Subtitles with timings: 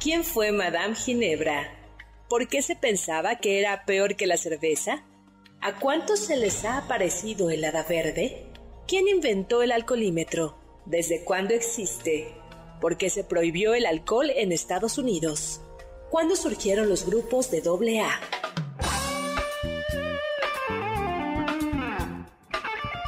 [0.00, 1.72] ¿Quién fue Madame Ginebra?
[2.28, 5.04] ¿Por qué se pensaba que era peor que la cerveza?
[5.60, 8.46] ¿A cuántos se les ha aparecido el hada verde?
[8.86, 10.56] ¿Quién inventó el alcoholímetro?
[10.86, 12.32] ¿Desde cuándo existe?
[12.80, 15.62] ¿Por qué se prohibió el alcohol en Estados Unidos?
[16.10, 18.20] ¿Cuándo surgieron los grupos de AA?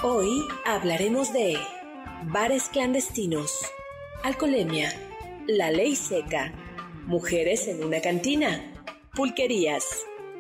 [0.03, 1.57] Hoy hablaremos de
[2.25, 3.53] bares clandestinos,
[4.25, 4.93] alcoholemia,
[5.47, 6.53] la ley seca,
[7.11, 8.63] mujeres en una cantina,
[9.17, 9.85] pulquerías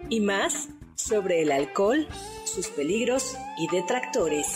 [0.08, 2.06] y más sobre el alcohol,
[2.44, 4.46] sus peligros y detractores.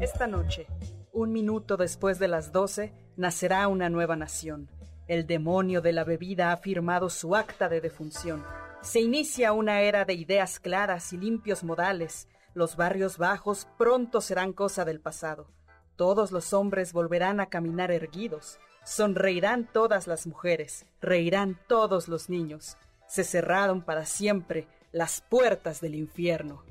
[0.00, 0.66] Esta noche,
[1.14, 4.68] un minuto después de las doce, nacerá una nueva nación
[5.06, 8.42] el demonio de la bebida ha firmado su acta de defunción.
[8.80, 12.28] Se inicia una era de ideas claras y limpios modales.
[12.54, 15.50] Los barrios bajos pronto serán cosa del pasado.
[15.96, 18.58] Todos los hombres volverán a caminar erguidos.
[18.84, 22.76] Sonreirán todas las mujeres, reirán todos los niños.
[23.06, 26.62] Se cerraron para siempre las puertas del infierno.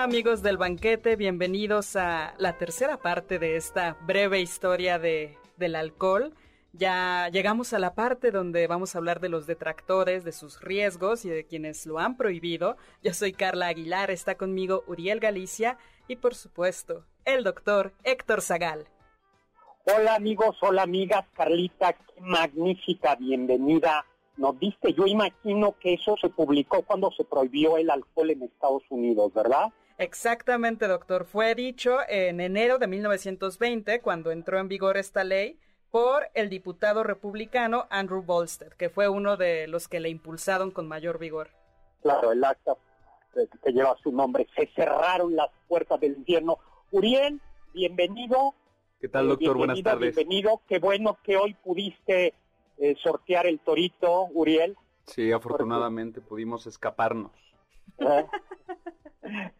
[0.00, 6.32] Amigos del banquete, bienvenidos a la tercera parte de esta breve historia de, del alcohol.
[6.72, 11.26] Ya llegamos a la parte donde vamos a hablar de los detractores, de sus riesgos
[11.26, 12.78] y de quienes lo han prohibido.
[13.02, 15.76] Yo soy Carla Aguilar, está conmigo Uriel Galicia
[16.08, 18.86] y por supuesto el doctor Héctor Zagal.
[19.84, 24.06] Hola amigos, hola amigas, Carlita, qué magnífica bienvenida
[24.38, 24.94] nos diste.
[24.94, 29.70] Yo imagino que eso se publicó cuando se prohibió el alcohol en Estados Unidos, ¿verdad?
[30.00, 31.26] Exactamente, doctor.
[31.26, 35.58] Fue dicho en enero de 1920, cuando entró en vigor esta ley,
[35.90, 40.88] por el diputado republicano Andrew Bolstead, que fue uno de los que le impulsaron con
[40.88, 41.50] mayor vigor.
[42.00, 42.76] Claro, el acta
[43.62, 44.48] que lleva su nombre.
[44.56, 46.56] Se cerraron las puertas del infierno.
[46.92, 47.38] Uriel,
[47.74, 48.54] bienvenido.
[49.02, 49.58] ¿Qué tal, doctor?
[49.58, 50.16] Buenas tardes.
[50.16, 50.62] Bienvenido.
[50.66, 52.32] Qué bueno que hoy pudiste
[52.78, 54.78] eh, sortear el torito, Uriel.
[55.04, 57.32] Sí, afortunadamente pudimos escaparnos.
[57.98, 58.26] ¿Eh?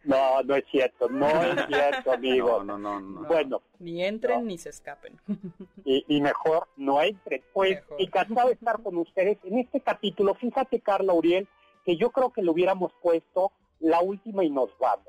[0.03, 2.63] No, no es cierto, no es cierto, amigo.
[2.63, 3.27] No, no, no.
[3.27, 3.61] Bueno.
[3.79, 5.19] Ni entren ni se escapen.
[5.85, 7.43] Y, mejor no entren.
[7.53, 10.35] Pues encantado de estar con ustedes en este capítulo.
[10.35, 11.47] Fíjate, Carla Uriel,
[11.85, 15.07] que yo creo que le hubiéramos puesto la última y nos vamos.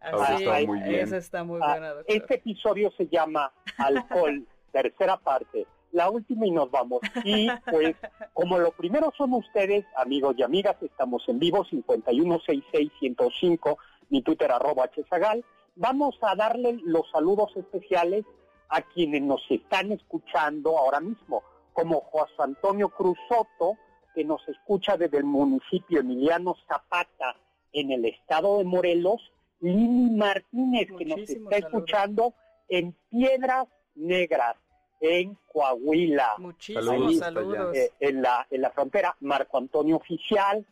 [0.00, 1.14] Así, está muy bien.
[1.14, 2.16] está muy buena, doctor.
[2.16, 7.00] Este episodio se llama Alcohol, tercera parte la última y nos vamos.
[7.24, 7.96] Y pues,
[8.34, 14.88] como lo primero son ustedes, amigos y amigas, estamos en vivo, 5166105, mi Twitter arroba
[14.88, 15.44] hzagal.
[15.76, 18.24] Vamos a darle los saludos especiales
[18.68, 21.42] a quienes nos están escuchando ahora mismo,
[21.72, 23.76] como José Antonio Cruz Soto,
[24.14, 27.36] que nos escucha desde el municipio Emiliano Zapata,
[27.72, 32.34] en el estado de Morelos, Lili Martínez, que nos está escuchando
[32.68, 34.56] en Piedras Negras,
[35.02, 36.36] en Coahuila.
[36.38, 37.76] Muchísimos saludos.
[37.76, 40.64] Eh, en, la, en la frontera, Marco Antonio Oficial,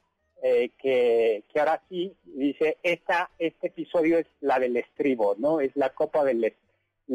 [0.43, 5.61] eh, que, que ahora sí dice, esta, este episodio es la del estribo, ¿no?
[5.61, 6.55] Es la copa del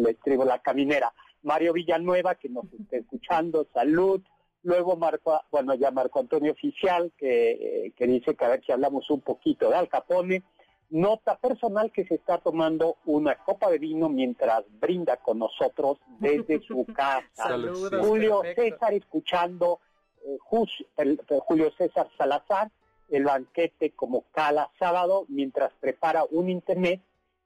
[0.07, 1.13] estribo, la caminera.
[1.41, 4.21] Mario Villanueva, que nos está escuchando, salud.
[4.63, 9.09] Luego Marco, bueno, ya Marco Antonio Oficial, que, que dice que a ver si hablamos
[9.09, 10.43] un poquito de Al Capone.
[10.89, 16.61] Nota personal que se está tomando una copa de vino mientras brinda con nosotros desde
[16.61, 17.57] su casa.
[18.01, 19.79] Julio César escuchando
[20.25, 22.71] eh, Julio César Salazar,
[23.09, 27.01] el banquete como cada sábado mientras prepara un internet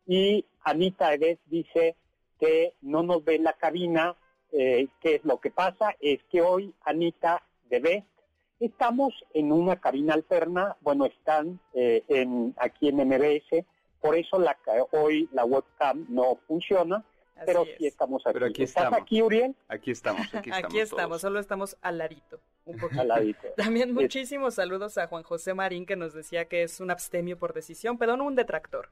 [0.07, 1.95] y Anita Edes dice
[2.39, 4.15] que no nos ve en la cabina.
[4.51, 5.95] Eh, ¿Qué es lo que pasa?
[5.99, 7.79] Es que hoy Anita de
[8.59, 13.65] Estamos en una cabina alterna, bueno, están eh, en, aquí en MBS,
[14.01, 14.57] por eso la,
[14.91, 17.05] hoy la webcam no funciona,
[17.45, 18.33] pero sí estamos aquí.
[18.33, 19.01] Pero aquí ¿Estás estamos.
[19.01, 19.55] aquí, Uriel?
[19.69, 20.65] Aquí estamos, aquí estamos.
[20.65, 21.21] Aquí estamos, todos.
[21.21, 22.41] solo estamos al ladito.
[22.65, 23.01] Un poquito.
[23.01, 23.47] Al ladito.
[23.57, 27.39] También Es- muchísimos saludos a Juan José Marín que nos decía que es un abstemio
[27.39, 28.89] por decisión, pero no un detractor.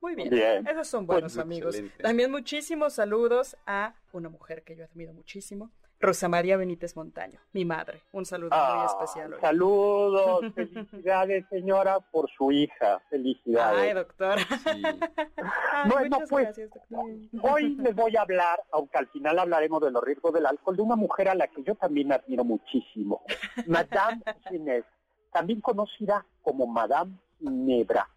[0.00, 0.30] Muy bien.
[0.30, 0.66] Bien.
[0.66, 1.74] Esos son Pues, buenos amigos.
[1.74, 2.02] excelente.
[2.02, 5.70] También muchísimos saludos a una mujer que yo admiro muchísimo,
[6.02, 8.02] Rosa María Benítez Montaño, mi madre.
[8.10, 9.40] Un saludo muy Ah, especial hoy.
[9.40, 13.00] saludos, felicidades, señora, por su hija.
[13.08, 13.78] Felicidades.
[13.80, 14.38] Ay, doctor.
[14.40, 14.82] Sí.
[15.72, 17.04] Ay, Bueno, pues, gracias, doctor.
[17.42, 20.82] Hoy les voy a hablar, aunque al final hablaremos de los riesgos del alcohol, de
[20.82, 23.22] una mujer a la que yo también admiro muchísimo,
[23.68, 24.88] Madame Ginebra,
[25.32, 28.08] también conocida como Madame Ginebra.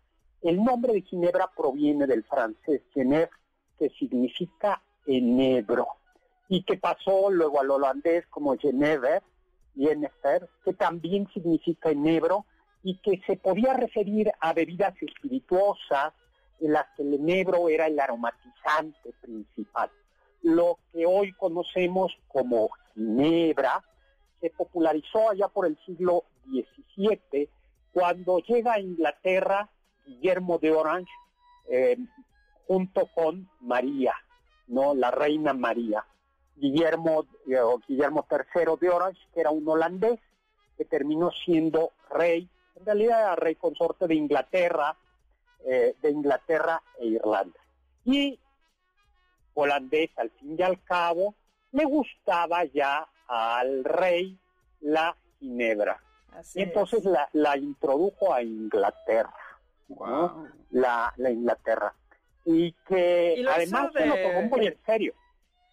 [0.42, 3.30] El nombre de Ginebra proviene del francés Genève,
[3.78, 5.88] que significa enebro,
[6.48, 9.24] y que pasó luego al holandés como Genever,
[9.76, 12.46] Jennifer, que también significa enebro,
[12.84, 16.14] y que se podía referir a bebidas espirituosas,
[16.60, 19.90] en las que el enebro era el aromatizante principal.
[20.42, 23.84] Lo que hoy conocemos como ginebra
[24.40, 27.50] se popularizó allá por el siglo XVII
[27.92, 29.70] cuando llega a Inglaterra
[30.06, 31.12] Guillermo de Orange
[31.70, 31.98] eh,
[32.68, 34.14] junto con María,
[34.68, 36.06] no la reina María.
[36.56, 40.20] Guillermo eh, o Guillermo III de Orange, que era un holandés
[40.78, 44.96] que terminó siendo rey, en realidad era rey consorte de Inglaterra,
[45.66, 47.60] eh, de Inglaterra e Irlanda.
[48.04, 48.40] Y
[49.54, 51.36] holandés, al fin y al cabo,
[51.72, 54.38] le gustaba ya al rey
[54.82, 56.02] la ginebra.
[56.34, 57.06] Así Y entonces es.
[57.06, 59.34] la, la introdujo a Inglaterra,
[59.88, 60.50] Wow.
[60.72, 61.94] la, la Inglaterra.
[62.44, 65.14] Y que Y además se lo tomó muy en serio.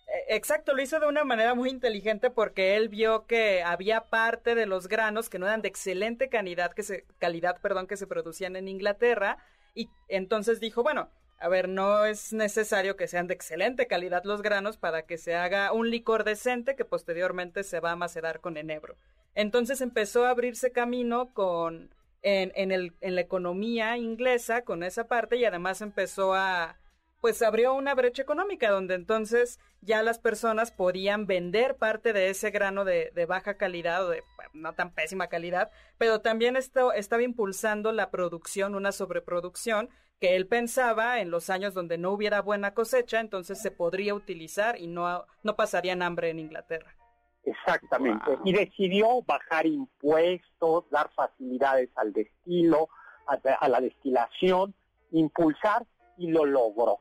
[0.07, 4.55] Eh, Exacto, lo hizo de una manera muy inteligente porque él vio que había parte
[4.55, 8.07] de los granos que no eran de excelente calidad que se, calidad, perdón, que se
[8.07, 9.39] producían en Inglaterra
[9.75, 11.09] y entonces dijo, bueno,
[11.39, 15.35] a ver, no es necesario que sean de excelente calidad los granos para que se
[15.35, 18.97] haga un licor decente que posteriormente se va a macerar con enebro.
[19.35, 21.91] Entonces empezó a abrirse camino con
[22.23, 26.77] en, en, el, en la economía inglesa con esa parte y además empezó a
[27.23, 32.51] pues abrió una brecha económica donde entonces ya las personas podían vender parte de ese
[32.51, 36.93] grano de, de baja calidad o de bueno, no tan pésima calidad, pero también esto
[36.93, 39.89] estaba impulsando la producción, una sobreproducción
[40.19, 44.81] que él pensaba en los años donde no hubiera buena cosecha, entonces se podría utilizar
[44.81, 46.97] y no, no pasarían hambre en Inglaterra.
[47.45, 48.37] Exactamente.
[48.37, 48.41] Wow.
[48.45, 52.89] Y decidió bajar impuestos, dar facilidades al destilo,
[53.29, 54.75] a, a la destilación,
[55.13, 55.87] impulsar
[56.17, 56.99] y lo logró.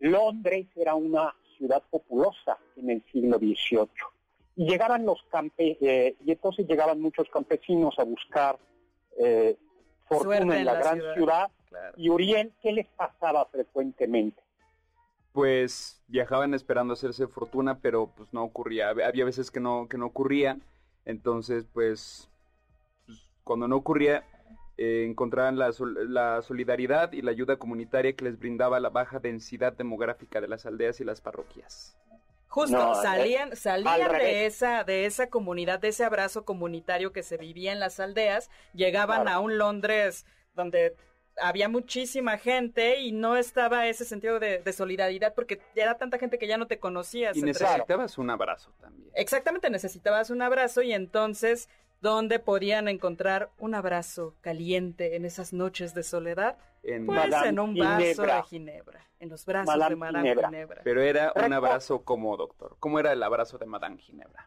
[0.00, 3.88] Londres era una ciudad populosa en el siglo XVIII
[4.56, 8.58] y llegaban los campe eh, y entonces llegaban muchos campesinos a buscar
[9.18, 9.56] eh,
[10.08, 11.14] fortuna Suerte en en la, la gran ciudad.
[11.14, 11.50] ciudad.
[11.68, 11.94] Claro.
[11.96, 14.40] Y Uriel, ¿qué les pasaba frecuentemente?
[15.32, 18.92] Pues viajaban esperando hacerse fortuna, pero pues no ocurría.
[18.92, 20.58] Hab- Había veces que no, que no ocurría.
[21.04, 22.30] Entonces, pues,
[23.06, 24.24] pues, cuando no ocurría,
[24.76, 29.18] eh, encontraban la, sol- la solidaridad y la ayuda comunitaria que les brindaba la baja
[29.18, 31.96] densidad demográfica de las aldeas y las parroquias.
[32.48, 37.22] Justo, No, salían, al salían de esa, de esa comunidad, de ese abrazo comunitario que
[37.24, 39.36] se vivía en las aldeas, llegaban Claro.
[39.36, 40.24] a un Londres
[40.54, 40.94] donde
[41.36, 46.38] había muchísima gente y no estaba ese sentido de, de solidaridad porque era tanta gente
[46.38, 47.36] que ya no te conocías.
[47.36, 49.10] Y entre- necesitabas un abrazo también.
[49.16, 51.68] Exactamente, necesitabas un abrazo y entonces,
[52.04, 56.58] ¿dónde podían encontrar un abrazo caliente en esas noches de soledad?
[56.82, 58.36] En- Pues Madame en un vaso Ginebra.
[58.36, 60.48] de ginebra, en los brazos Madame de Madame Ginebra.
[60.48, 60.80] Ginebra.
[60.84, 62.76] Pero era un abrazo como doctor.
[62.78, 64.46] ¿Cómo era el abrazo de Madame Ginebra?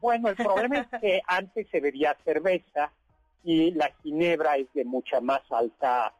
[0.00, 2.92] Bueno, el problema es que antes se bebía cerveza
[3.44, 6.12] y la ginebra es de mucha más alta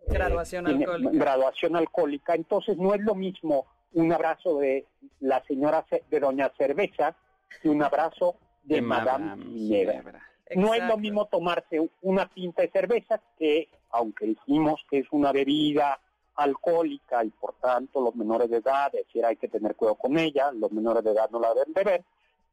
[0.00, 1.10] eh, Graduación alcohólica.
[1.12, 2.34] graduación alcohólica.
[2.34, 4.86] Entonces no es lo mismo un abrazo de
[5.20, 7.14] la señora de Doña Cerveza
[7.60, 10.22] que un abrazo de, Madame, Ginebra.
[10.54, 15.32] No es lo mismo tomarse una pinta de cerveza que, aunque dijimos que es una
[15.32, 15.98] bebida
[16.36, 20.18] alcohólica y por tanto los menores de edad, es decir, hay que tener cuidado con
[20.18, 22.04] ella, los menores de edad no la deben beber,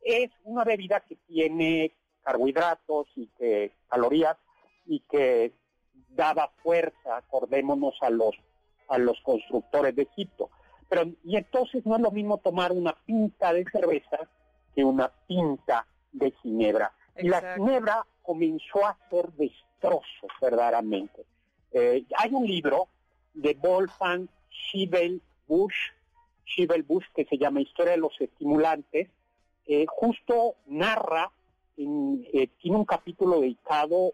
[0.02, 1.92] es una bebida que tiene
[2.24, 4.38] carbohidratos y que calorías
[4.86, 5.54] y que
[6.10, 8.36] daba fuerza, acordémonos a los
[8.88, 10.50] a los constructores de Egipto.
[10.90, 14.20] Pero y entonces no es lo mismo tomar una pinta de cerveza
[14.76, 15.86] que una pinta
[16.24, 16.92] de ginebra.
[17.18, 21.26] Y la ginebra comenzó a hacer destrozos verdaderamente.
[21.72, 22.88] Eh, hay un libro
[23.34, 25.76] de Wolfgang Schiebel Busch,
[26.46, 29.10] Schiebel Busch que se llama Historia de los estimulantes,
[29.66, 31.32] eh, justo narra,
[31.78, 34.14] en- eh, tiene un capítulo dedicado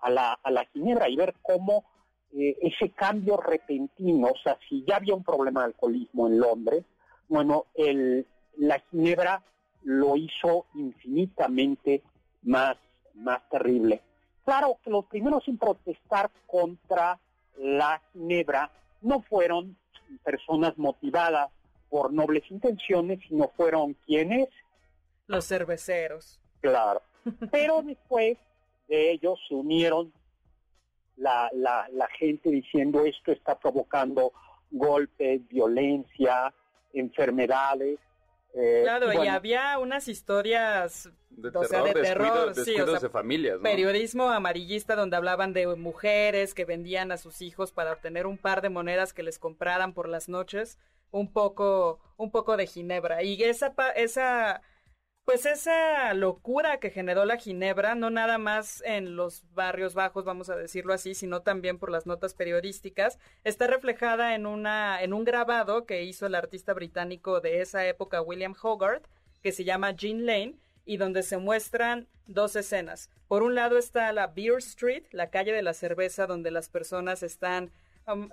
[0.00, 1.84] a la, a la ginebra y ver cómo
[2.32, 6.84] eh, ese cambio repentino, o sea, si ya había un problema de alcoholismo en Londres,
[7.28, 8.26] Bueno, el,
[8.56, 9.42] la ginebra
[9.82, 12.02] lo hizo infinitamente
[12.42, 12.76] más,
[13.14, 14.02] más terrible.
[14.44, 17.18] Claro que los primeros en protestar contra
[17.58, 18.70] la ginebra
[19.02, 19.76] no fueron
[20.24, 21.50] personas motivadas
[21.88, 24.48] por nobles intenciones, sino fueron quienes?
[25.26, 26.40] Los cerveceros.
[26.60, 27.02] Claro.
[27.50, 28.38] Pero después
[28.88, 30.12] de ellos se unieron
[31.16, 34.32] la, la, la gente diciendo esto está provocando
[34.70, 36.52] golpes, violencia,
[36.92, 37.98] enfermedades.
[38.54, 43.08] Eh, claro, y, había unas historias de terror, sea, de terror, sí, o sea, de
[43.08, 43.62] familias, ¿no?
[43.62, 48.60] periodismo amarillista donde hablaban de mujeres que vendían a sus hijos para obtener un par
[48.60, 50.78] de monedas que les compraran por las noches,
[51.12, 53.22] un poco, un poco de ginebra.
[53.22, 54.62] Y esa, esa
[55.30, 60.50] pues esa locura que generó la Ginebra, no nada más en los barrios bajos, vamos
[60.50, 65.22] a decirlo así, sino también por las notas periodísticas, está reflejada en, una, en un
[65.22, 69.06] grabado que hizo el artista británico de esa época, William Hogarth,
[69.40, 73.08] que se llama Jean Lane, y donde se muestran dos escenas.
[73.28, 77.22] Por un lado está la Beer Street, la calle de la cerveza, donde las personas
[77.22, 77.70] están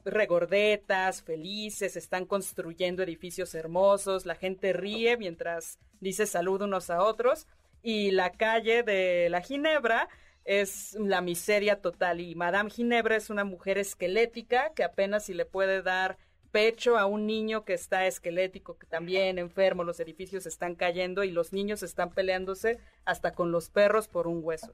[0.06, 7.48] regordetas, felices, están construyendo edificios hermosos, la gente ríe mientras dice salud unos a otros
[7.84, 10.10] y la calle de la Ginebra
[10.46, 15.46] es la miseria total y Madame Ginebra es una mujer esquelética que apenas si le
[15.46, 16.18] puede dar
[16.52, 21.32] pecho a un niño que está esquelético, que también enfermo, los edificios están cayendo y
[21.32, 24.74] los niños están peleándose hasta con los perros por un hueso.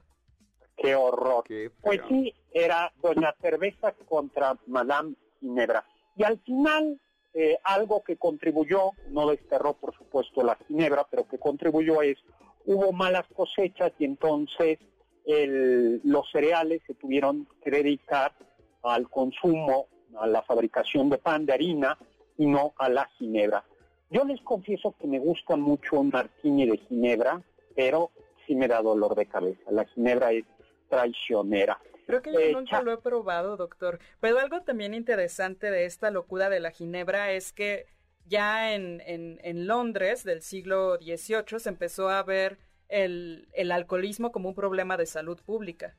[0.84, 1.44] Qué horror.
[1.80, 5.84] pues sí, era Doña Cerveza contra Madame Ginebra.
[6.16, 7.00] Y al final,
[7.32, 12.18] eh, algo que contribuyó, no desterró por supuesto la Ginebra, pero que contribuyó es,
[12.66, 14.78] hubo malas cosechas y entonces
[15.26, 18.34] los cereales se tuvieron que dedicar
[18.82, 19.86] al consumo,
[20.18, 21.96] a la fabricación de pan, de harina,
[22.36, 23.64] y no a la Ginebra.
[24.10, 27.42] Yo les confieso que me gusta mucho un martini de Ginebra,
[27.74, 28.10] pero
[28.46, 29.70] sí me da dolor de cabeza.
[29.70, 30.44] La Ginebra es
[30.88, 31.78] traicionera.
[32.06, 33.98] Creo que yo nunca lo he probado, doctor.
[34.20, 37.86] Pero algo también interesante de esta locura de la ginebra es que
[38.26, 44.50] ya en, en, Londres del siglo XVIII se empezó a ver el, el alcoholismo como
[44.50, 45.94] un problema de salud pública.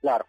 [0.00, 0.26] Claro,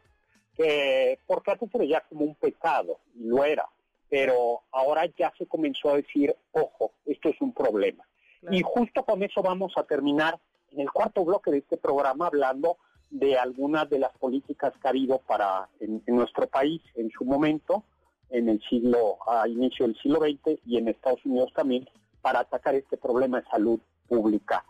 [1.26, 3.68] porque antes se veía como un pecado, y lo era,
[4.10, 8.06] pero ahora ya se comenzó a decir, ojo, esto es un problema.
[8.52, 10.40] Y justo con eso vamos a terminar
[10.72, 12.78] en el cuarto bloque de este programa hablando
[13.10, 17.84] de algunas de las políticas que ha habido para en, nuestro país en su momento,
[18.30, 21.90] en el siglo, a inicio del siglo XX y en Estados Unidos también,
[22.22, 24.64] para atacar este problema de salud pública.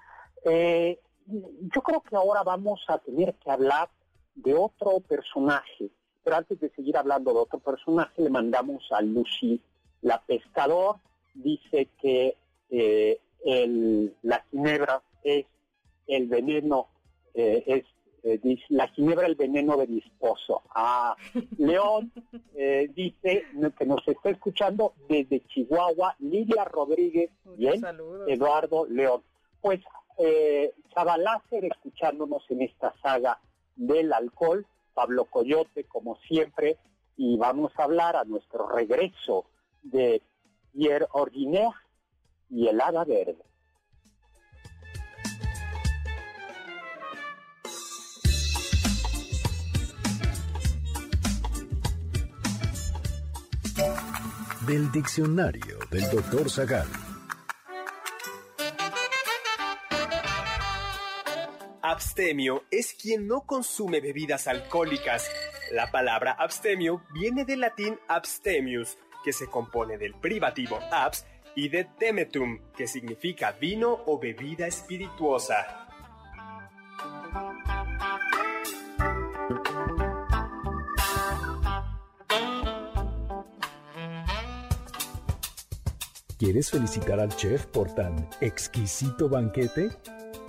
[0.45, 3.89] Eh, yo creo que ahora vamos a tener que hablar
[4.35, 5.89] de otro personaje,
[6.23, 9.61] pero antes de seguir hablando de otro personaje, le mandamos a Lucy,
[10.01, 10.95] la pescador,
[11.33, 12.37] dice que
[12.69, 15.45] eh, el, la ginebra es
[16.07, 16.87] el veneno,
[17.33, 17.83] eh, es
[18.23, 20.63] eh, dice, la ginebra el veneno de mi esposo.
[20.73, 21.15] Ah,
[21.57, 22.11] León
[22.55, 23.45] eh, dice
[23.77, 27.81] que nos está escuchando desde Chihuahua, Lidia Rodríguez, bien,
[28.27, 29.23] Eduardo León.
[29.61, 29.81] Pues
[30.17, 30.73] eh,
[31.65, 33.39] escuchándonos en esta saga
[33.75, 36.77] del alcohol, Pablo Coyote como siempre,
[37.15, 39.45] y vamos a hablar a nuestro regreso
[39.83, 40.21] de
[40.73, 41.75] Pierre Ordinaire
[42.49, 43.48] y el Hada Verde.
[54.69, 56.85] Del diccionario del doctor Zagal.
[61.81, 65.27] Abstemio es quien no consume bebidas alcohólicas.
[65.71, 71.85] La palabra abstemio viene del latín abstemius, que se compone del privativo abs y de
[71.85, 75.88] temetum, que significa vino o bebida espirituosa.
[86.39, 89.89] ¿Quieres felicitar al chef por tan exquisito banquete?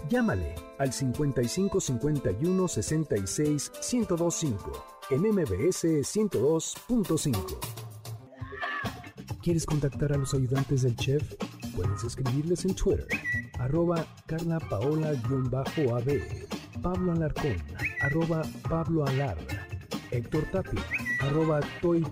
[0.08, 7.58] Llámale al 55 51 66 1025 en MBS 102.5.
[9.42, 11.34] ¿Quieres contactar a los ayudantes del chef?
[11.74, 13.08] Puedes escribirles en Twitter,
[13.58, 15.20] arroba Carla Paola-AB,
[16.80, 17.56] Pablo Alarcón,
[18.00, 19.38] arroba Pablo Alar,
[20.12, 20.84] Héctor Tapia,
[21.18, 22.04] arroba Toy.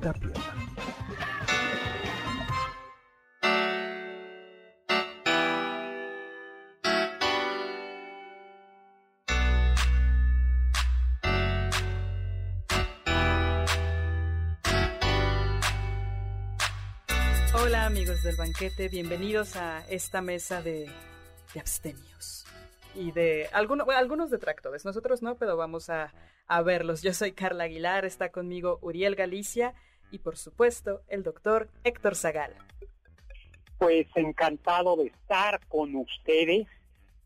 [18.90, 20.90] Bienvenidos a esta mesa de,
[21.56, 22.44] abstemios
[22.92, 26.12] y de algunos, algunos detractores, nosotros no, pero vamos a
[26.64, 27.00] verlos.
[27.02, 29.74] Yo soy Carla Aguilar, está conmigo Uriel Galicia
[30.10, 32.52] y por supuesto el doctor Héctor Zagal.
[33.78, 36.66] Pues encantado de estar con ustedes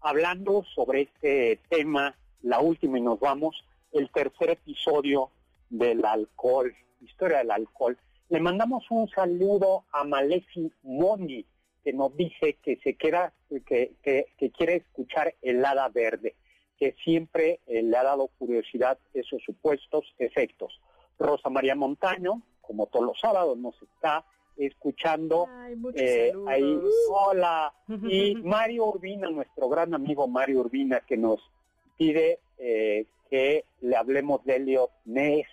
[0.02, 5.30] hablando sobre este tema, la última y nos vamos, el tercer episodio
[5.70, 7.96] del alcohol, historia del alcohol.
[8.32, 11.44] Le mandamos un saludo a Malefi Moni,
[11.84, 13.30] que nos dice que se queda,
[13.66, 16.34] que, que, quiere escuchar el hada verde,
[16.78, 20.80] que siempre eh, le ha dado curiosidad esos supuestos efectos.
[21.18, 24.24] Rosa María Montaño, como todos los sábados, nos está
[24.56, 25.46] escuchando.
[25.94, 27.74] eh, ahí, hola.
[28.08, 31.38] Y Mario Urbina, nuestro gran amigo Mario Urbina, que nos
[31.98, 35.48] pide eh, que le hablemos de Elliot Ness,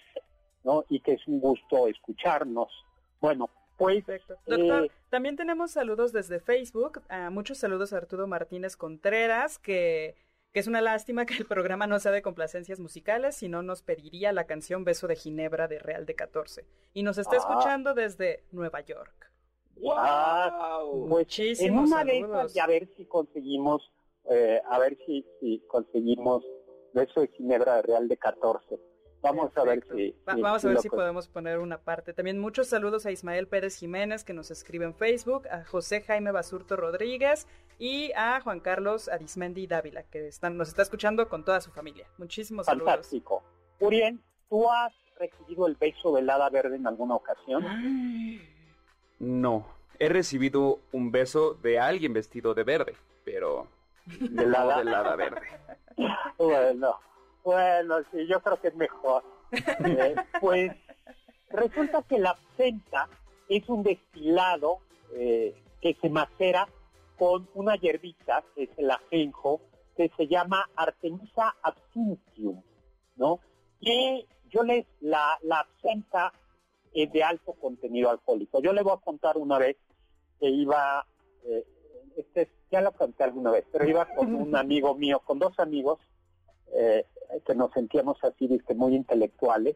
[0.64, 0.84] ¿no?
[0.90, 2.70] Y que es un gusto escucharnos.
[3.20, 4.06] Bueno, pues...
[4.46, 7.02] Doctor, eh, también tenemos saludos desde Facebook.
[7.10, 10.16] Ah, muchos saludos a Arturo Martínez Contreras, que
[10.52, 13.84] que es una lástima que el programa no sea de complacencias musicales, si no nos
[13.84, 16.66] pediría la canción Beso de Ginebra de Real de 14.
[16.94, 17.40] Y nos está ah.
[17.40, 19.32] escuchando desde Nueva York.
[19.76, 19.94] ¡Wow!
[19.96, 22.56] Ah, Muchísimos en una saludos.
[22.56, 23.92] y a ver si conseguimos,
[24.30, 26.44] eh, a ver si, si conseguimos
[26.94, 28.80] Beso de Ginebra de Real de 14.
[29.22, 32.14] Vamos a ver si, vamos a ver si podemos poner una parte.
[32.14, 36.32] También muchos saludos a Ismael Pérez Jiménez que nos escribe en Facebook, a José Jaime
[36.32, 37.46] Basurto Rodríguez
[37.80, 42.08] y a Juan Carlos Arismendi Dávila que están, nos está escuchando con toda su familia.
[42.18, 42.88] Muchísimos saludos.
[42.88, 43.44] Fantástico.
[43.80, 47.66] Uriel, ¿tú has recibido el beso del hada verde en alguna ocasión?
[49.20, 49.66] No,
[50.00, 52.96] he recibido un beso de alguien vestido de verde,
[53.26, 53.68] pero
[54.06, 55.42] del hada verde.
[56.38, 56.98] bueno,
[57.44, 59.24] bueno, sí, yo creo que es mejor.
[59.52, 60.72] Eh, pues
[61.50, 63.10] resulta que la absenta
[63.48, 64.78] es un destilado
[65.14, 66.68] eh, que se macera
[67.18, 69.60] con una hierbita, que es el ajenjo,
[69.98, 72.62] que se llama Artemisa absinthium,
[73.16, 73.40] ¿no?
[73.80, 76.32] Y yo les, la, la absenta
[76.94, 78.62] es de alto contenido alcohólico.
[78.62, 79.78] Yo le voy a contar una vez
[80.40, 81.06] que iba,
[81.44, 81.66] eh,
[82.18, 86.00] este, ya lo conté alguna vez, pero iba con un amigo mío, con dos amigos,
[86.74, 87.06] eh,
[87.46, 89.76] que nos sentíamos así, que muy intelectuales.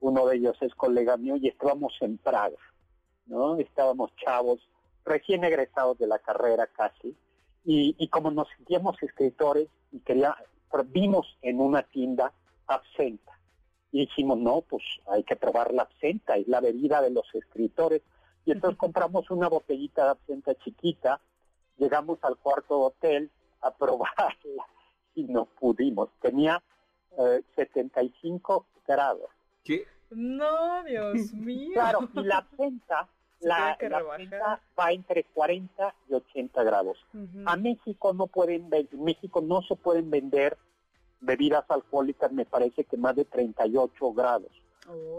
[0.00, 2.56] Uno de ellos es colega mío y estábamos en Praga,
[3.26, 3.56] ¿no?
[3.56, 4.60] Estábamos chavos,
[5.04, 7.16] recién egresados de la carrera casi,
[7.70, 10.34] y, como nos sentíamos escritores y quería,
[10.86, 12.32] vimos en una tienda
[12.66, 13.38] absenta.
[13.92, 18.00] Y dijimos, no, pues hay que probar la absenta, es la bebida de los escritores.
[18.46, 21.20] Y entonces compramos una botellita de absenta chiquita,
[21.76, 23.30] llegamos al cuarto hotel
[23.60, 24.64] a probarla
[25.14, 26.08] y no pudimos.
[26.22, 26.62] Tenía
[27.54, 29.30] 75 eh, grados.
[29.64, 29.86] ¿Qué?
[30.10, 31.70] No, Dios mío.
[31.74, 33.08] Claro, y la absenta,
[33.40, 36.98] la, absenta va entre 40 y 80 grados.
[37.46, 40.56] A México no pueden en México no se pueden vender
[41.20, 44.50] bebidas alcohólicas, me parece que más de 38 grados.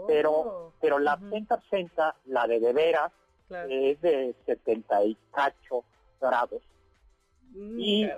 [0.08, 3.12] Pero pero la absenta absenta, la de de veras,
[3.68, 5.84] es de 78
[6.20, 6.62] grados.
[7.52, 8.10] Mm, y,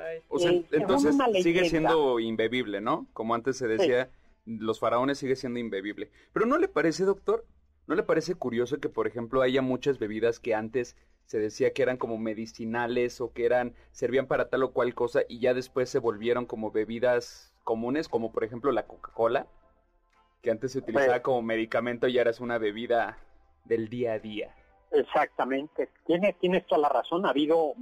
[0.73, 3.07] entonces sigue siendo imbebible, ¿no?
[3.13, 4.11] Como antes se decía,
[4.45, 6.11] los faraones sigue siendo imbebible.
[6.33, 7.45] Pero ¿no le parece, doctor?
[7.87, 11.83] ¿No le parece curioso que, por ejemplo, haya muchas bebidas que antes se decía que
[11.83, 15.89] eran como medicinales o que eran servían para tal o cual cosa y ya después
[15.89, 19.47] se volvieron como bebidas comunes, como por ejemplo la Coca-Cola,
[20.43, 23.19] que antes se utilizaba como medicamento y ahora es una bebida
[23.65, 24.55] del día a día.
[24.91, 27.73] Exactamente, tienes, tienes toda la razón, ha habido,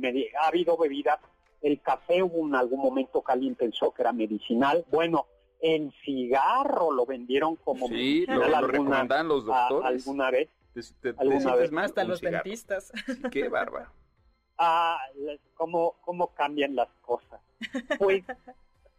[0.40, 1.18] ha habido bebidas
[1.62, 4.84] el café hubo en algún momento que alguien pensó que era medicinal.
[4.90, 5.26] Bueno,
[5.60, 8.38] el cigarro lo vendieron como sí, medicinal.
[8.38, 9.86] lo, alguna, los doctores.
[9.86, 10.48] alguna vez.
[11.18, 11.72] ¿Alguna vez?
[11.72, 12.92] Más hasta los dentistas.
[13.30, 13.88] Qué bárbaro.
[14.62, 14.98] Ah,
[15.54, 17.40] cómo, cómo cambian las cosas.
[17.98, 18.22] Pues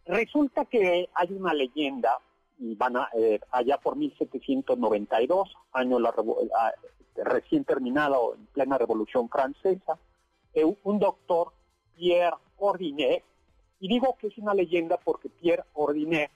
[0.08, 2.17] resulta que hay una leyenda,
[2.58, 6.15] y van a, eh, allá por 1792, año la,
[6.58, 6.71] ah,
[7.15, 10.00] recién terminado en plena Revolución Francesa,
[10.56, 11.54] eh, un doctor,
[12.01, 13.23] Pierre Ordinet,
[13.79, 16.31] y digo que es una leyenda porque Pierre Ordinet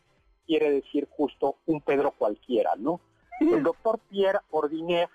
[0.46, 3.02] quiere decir justo un Pedro cualquiera, ¿no?
[3.42, 5.10] El doctor Pierre Ordinet,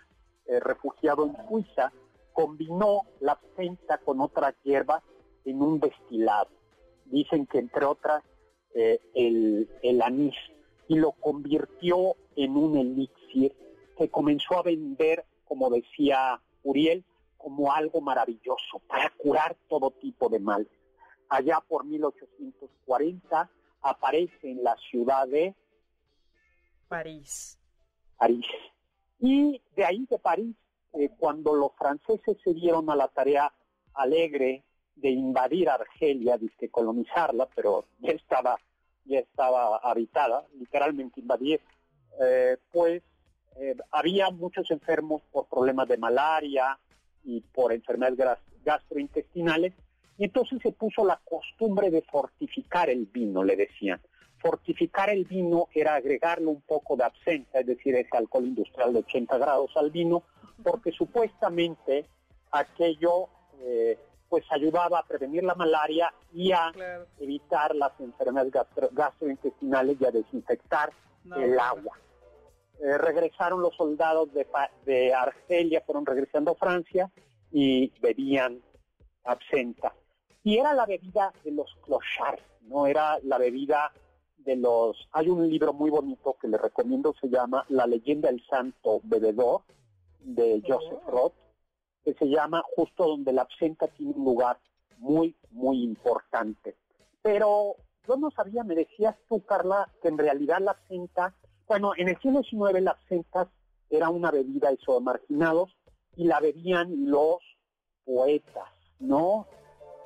[0.46, 1.92] eh, refugiado en Suiza,
[2.32, 5.04] combinó la absenta con otras hierbas
[5.44, 6.48] en un destilado.
[7.04, 8.24] Dicen que entre otras
[8.74, 10.34] eh, el, el anís
[10.88, 13.54] y lo convirtió en un elixir
[13.96, 17.04] que comenzó a vender, como decía Uriel,
[17.42, 20.68] como algo maravilloso para curar todo tipo de males
[21.30, 23.50] allá por 1840,
[23.82, 25.54] aparece en la ciudad de
[26.88, 27.58] París.
[28.18, 28.46] París.
[29.20, 30.56] Y de ahí de París
[30.92, 33.52] eh, cuando los franceses se dieron a la tarea
[33.94, 34.64] alegre
[34.96, 38.58] de invadir Argelia, de colonizarla, pero ya estaba,
[39.04, 41.60] ya estaba habitada, literalmente invadir,
[42.20, 43.02] eh, pues
[43.56, 46.78] eh, había muchos enfermos por problemas de malaria
[47.24, 49.72] y por enfermedades gastrointestinales,
[50.18, 54.00] y entonces se puso la costumbre de fortificar el vino, le decían.
[54.38, 58.98] Fortificar el vino era agregarle un poco de absenta, es decir, ese alcohol industrial de
[59.00, 60.22] 80 grados al vino,
[60.62, 62.06] porque supuestamente
[62.50, 63.28] aquello
[63.60, 66.70] eh, pues ayudaba a prevenir la malaria y a
[67.18, 68.52] evitar las enfermedades
[68.92, 70.92] gastrointestinales y a desinfectar
[71.36, 71.98] el agua.
[72.82, 77.10] Eh, regresaron los soldados de, Argelia, fueron regresando a Francia
[77.52, 78.62] y bebían
[79.24, 79.94] absenta.
[80.42, 83.92] Y era la bebida de los clochards, no era la bebida
[84.38, 85.08] de los...
[85.12, 89.60] Hay un libro muy bonito que le recomiendo, se llama La leyenda del santo bebedor,
[90.20, 91.04] de Joseph.
[91.06, 91.34] Roth,
[92.04, 94.58] que se llama justo donde la absenta tiene un lugar
[94.98, 96.76] muy, muy importante.
[97.22, 97.76] Pero
[98.08, 101.34] yo no sabía, me decías tú, Carla, que en realidad la absenta,
[101.70, 103.48] bueno, en el siglo XIX la absenta
[103.90, 105.70] era una bebida eso de marginados
[106.16, 107.38] y la bebían los
[108.04, 109.46] poetas, ¿no?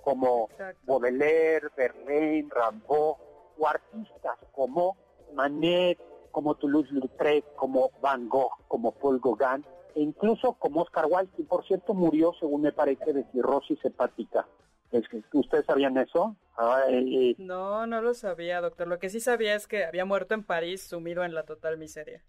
[0.03, 0.51] Como
[0.83, 3.17] Baudelaire, Verlaine, Rimbaud,
[3.57, 4.99] o artistas como
[5.33, 5.99] Manet,
[6.33, 11.65] como Toulouse-Lautrec, como Van Gogh, como Paul Gauguin, e incluso como Oscar Wilde, que por
[11.67, 14.47] cierto murió, según me parece, de cirrosis hepática.
[15.33, 16.37] ¿Ustedes sabían eso?
[17.39, 18.87] No, no lo sabía, doctor.
[18.87, 22.23] Lo que sí sabía es que había muerto en París sumido en la total miseria.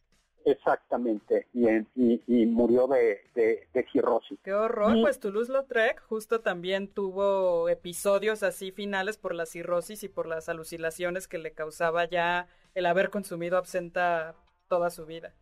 [0.46, 4.38] Exactamente, y, y, murió de, de, cirrosis.
[4.44, 10.28] Qué horror, pues Toulouse-Lautrec justo también tuvo episodios así finales por la cirrosis y por
[10.28, 14.36] las alucinaciones que le causaba ya el haber consumido absenta
[14.68, 15.34] toda su vida.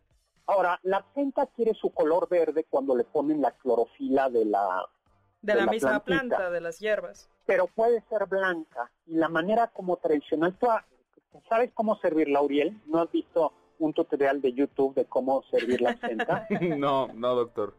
[0.46, 4.88] Ahora, la absenta quiere su color verde cuando le ponen la clorofila de la...
[5.44, 7.28] De, la, misma planta, de las hierbas.
[7.44, 8.90] Pero puede ser blanca.
[9.06, 10.68] Y la manera como tradicional, ¿tú
[11.48, 12.80] sabes cómo servir Lauriel?
[12.86, 16.46] ¿No has visto un tutorial de YouTube de cómo servir la absenta?
[16.78, 17.74] no, no, doctor.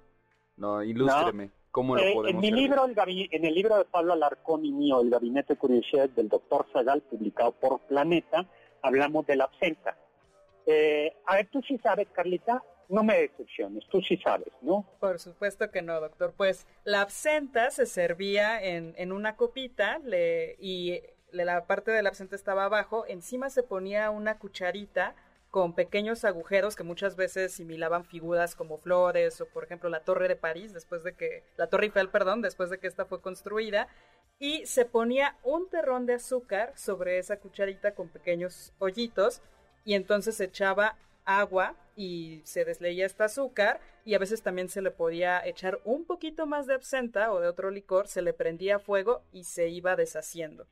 [0.57, 1.49] No, ilústreme.
[1.71, 2.95] ¿Cómo lo eh, podemos en mi libro, el
[3.31, 7.01] en el libro de Pablo Alarcón y mío, El Gabinete de Curiosidades del doctor Zagal,
[7.01, 8.45] publicado por Planeta,
[8.81, 9.97] hablamos de la absenta.
[10.67, 14.85] Eh, a ver, tú sí sabes, Carlita, no me decepciones, tú sí sabes, ¿no?
[14.99, 16.33] Por supuesto que no, doctor.
[16.35, 19.99] Pues la absenta se servía en, en una copita
[20.59, 25.15] y la parte de la absenta estaba abajo, encima se ponía una cucharita
[25.55, 30.27] con pequeños agujeros que muchas veces similaban figuras como flores o por ejemplo la Torre
[30.27, 33.87] de París después de que la Torre Eiffel, perdón, después de que esta fue construida
[34.37, 39.41] y se ponía un terrón de azúcar sobre esa cucharita con pequeños hoyitos
[39.85, 44.81] y entonces se echaba agua y se desleía este azúcar y a veces también se
[44.81, 48.79] le podía echar un poquito más de absenta o de otro licor, se le prendía
[48.79, 50.67] fuego y se iba deshaciendo.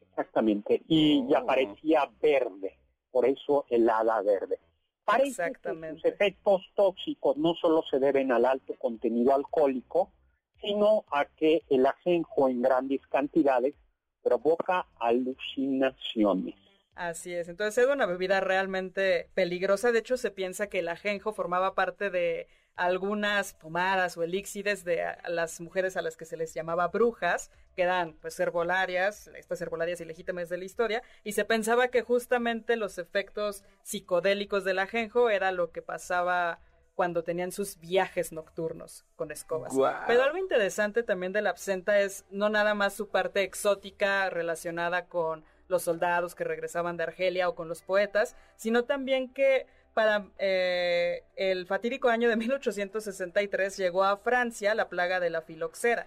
[0.00, 2.78] Exactamente, y ya parecía verde,
[3.10, 4.58] por eso el hada verde.
[5.04, 6.02] Parece Exactamente.
[6.02, 10.12] que sus efectos tóxicos no solo se deben al alto contenido alcohólico,
[10.60, 13.74] sino a que el ajenjo en grandes cantidades
[14.22, 16.54] provoca alucinaciones.
[17.00, 19.90] Así es, entonces es una bebida realmente peligrosa.
[19.90, 25.02] De hecho, se piensa que el ajenjo formaba parte de algunas pomadas o elixires de
[25.26, 30.02] las mujeres a las que se les llamaba brujas, que eran pues herbolarias, estas herbolarias
[30.02, 35.52] ilegítimas de la historia, y se pensaba que justamente los efectos psicodélicos del ajenjo era
[35.52, 36.60] lo que pasaba
[36.94, 39.72] cuando tenían sus viajes nocturnos con escobas.
[40.06, 45.06] Pero algo interesante también de la absenta es no nada más su parte exótica relacionada
[45.06, 50.26] con los soldados que regresaban de Argelia o con los poetas, sino también que para
[50.38, 56.06] eh, el fatídico año de 1863 llegó a Francia la plaga de la filoxera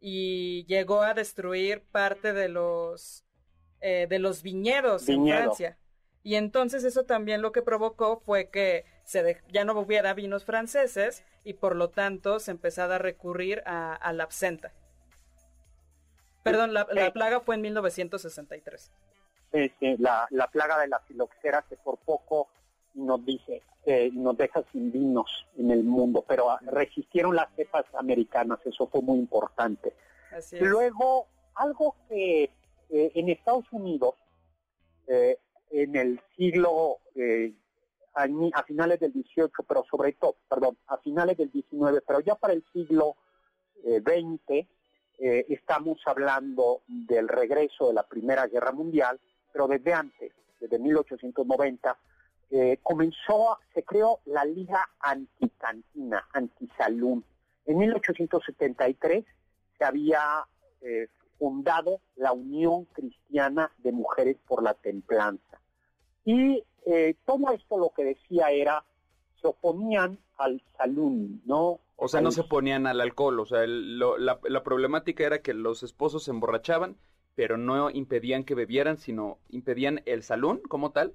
[0.00, 3.24] y llegó a destruir parte de los
[3.80, 5.78] eh, de los viñedos en Francia.
[6.22, 11.24] Y entonces eso también lo que provocó fue que se ya no hubiera vinos franceses
[11.44, 14.72] y por lo tanto se empezara a recurrir a la absenta.
[16.50, 18.92] Perdón, la, plaga fue en 1963.
[19.52, 22.48] Sí, sí, la, plaga de la filoxera que por poco
[22.94, 23.62] nos dice,
[24.12, 29.18] nos deja sin vinos en el mundo, pero resistieron las cepas americanas, eso fue muy
[29.18, 29.94] importante.
[30.60, 32.50] Luego, algo que
[32.90, 34.14] eh, en Estados Unidos,
[35.06, 35.38] eh,
[35.70, 37.52] en el siglo, eh,
[38.14, 42.54] a, finales del 18, pero sobre todo, perdón, a finales del 19, pero ya para
[42.54, 43.16] el siglo
[43.84, 44.66] XX,
[45.20, 49.18] eh, estamos hablando del regreso de la Primera Guerra Mundial,
[49.52, 51.98] pero desde antes, desde 1890,
[52.50, 57.24] eh, comenzó, se creó la Liga Anticantina, Antisalún.
[57.66, 59.24] En 1873
[59.76, 60.46] se había
[60.82, 65.60] eh, fundado la Unión Cristiana de Mujeres por la Templanza.
[66.24, 66.62] Y
[67.26, 68.82] todo esto lo que decía era,
[69.42, 71.80] se oponían al salún, ¿no?
[72.00, 75.82] O sea, no se oponían al alcohol, o sea, la, la problemática era que los
[75.82, 76.96] esposos se emborrachaban,
[77.34, 81.14] pero no impedían que bebieran, sino impedían el salón como tal.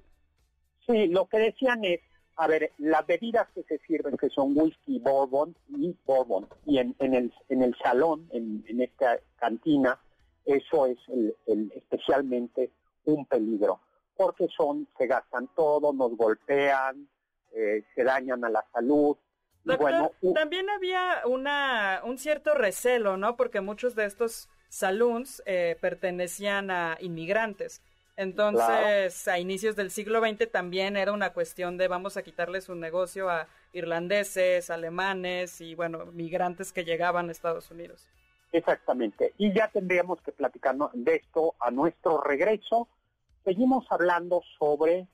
[0.86, 2.00] Sí, lo que decían es,
[2.36, 6.94] a ver, las bebidas que se sirven, que son whisky, bourbon y bourbon, y en,
[6.98, 9.98] en, el, en el salón, en, en esta cantina,
[10.44, 12.70] eso es el, especialmente
[13.06, 13.80] un peligro,
[14.16, 17.08] porque son, se gastan todo, nos golpean,
[17.52, 19.16] eh, se dañan a la salud.
[19.64, 23.36] Bueno, también había una, un cierto recelo, ¿no?
[23.36, 27.82] Porque muchos de estos saloons eh, pertenecían a inmigrantes.
[28.16, 32.74] Entonces, a inicios del siglo XX también era una cuestión de vamos a quitarle su
[32.76, 38.08] negocio a irlandeses, alemanes y, bueno, migrantes que llegaban a Estados Unidos.
[38.52, 39.32] Exactamente.
[39.36, 42.86] Y ya tendríamos que platicar de esto a nuestro regreso.
[43.44, 45.08] Seguimos hablando sobre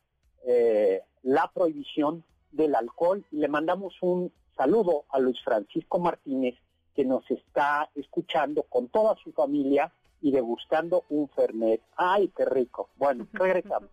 [0.47, 6.55] eh, la prohibición del alcohol y le mandamos un saludo a Luis Francisco Martínez
[6.95, 11.81] que nos está escuchando con toda su familia y degustando un Fernet.
[11.97, 12.91] ¡Ay, qué rico!
[12.97, 13.89] Bueno, regresamos.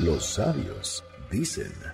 [0.00, 1.93] Los sabios dicen.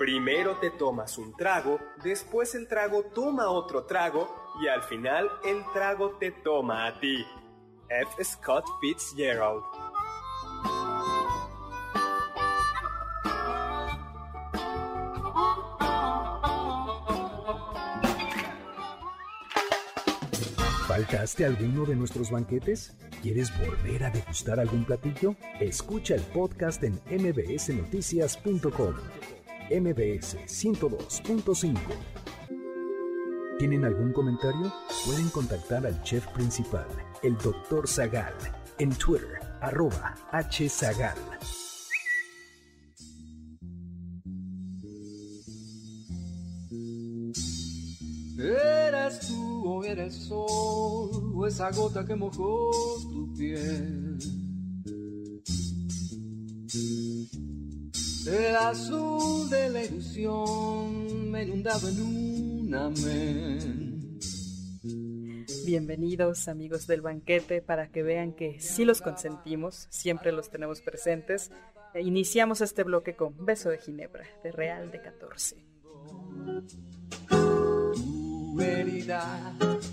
[0.00, 5.62] Primero te tomas un trago, después el trago toma otro trago y al final el
[5.74, 7.22] trago te toma a ti.
[7.86, 8.24] F.
[8.24, 9.62] Scott Fitzgerald
[20.88, 22.96] ¿Faltaste alguno de nuestros banquetes?
[23.20, 25.36] ¿Quieres volver a degustar algún platillo?
[25.60, 28.94] Escucha el podcast en mbsnoticias.com.
[29.70, 31.78] MBS 102.5.
[33.56, 34.72] ¿Tienen algún comentario?
[35.06, 36.88] Pueden contactar al chef principal,
[37.22, 37.86] el Dr.
[37.86, 38.34] Zagal,
[38.78, 41.18] en Twitter, arroba hzagal.
[48.38, 52.70] Eres tú o eres sol, o esa gota que mojó
[53.02, 53.99] tu piel.
[58.28, 64.18] Azul de la ilusión me inundaba en un amén.
[65.64, 71.50] Bienvenidos amigos del banquete para que vean que sí los consentimos, siempre los tenemos presentes.
[71.94, 75.56] E iniciamos este bloque con Beso de Ginebra, de Real de 14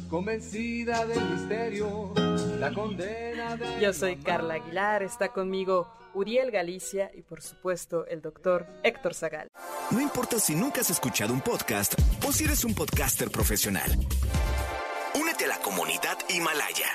[0.10, 2.13] convencida del misterio,
[2.60, 3.80] la condena de...
[3.82, 9.48] Yo soy Carla Aguilar, está conmigo Uriel Galicia y por supuesto el doctor Héctor Zagal.
[9.91, 11.93] No importa si nunca has escuchado un podcast
[12.28, 13.89] o si eres un podcaster profesional.
[15.20, 16.88] Únete a la comunidad Himalaya.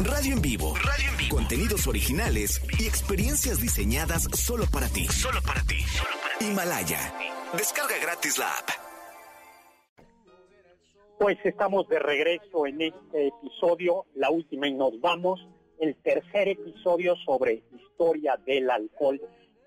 [0.00, 0.76] Radio en vivo.
[0.76, 1.36] Radio en vivo.
[1.36, 5.06] Contenidos originales y experiencias diseñadas solo para ti.
[5.08, 5.84] Solo para ti.
[6.40, 7.12] Himalaya.
[7.56, 8.87] Descarga gratis la app.
[11.18, 15.48] Pues estamos de regreso en este episodio, la última y nos vamos,
[15.80, 19.20] el tercer episodio sobre historia del alcohol.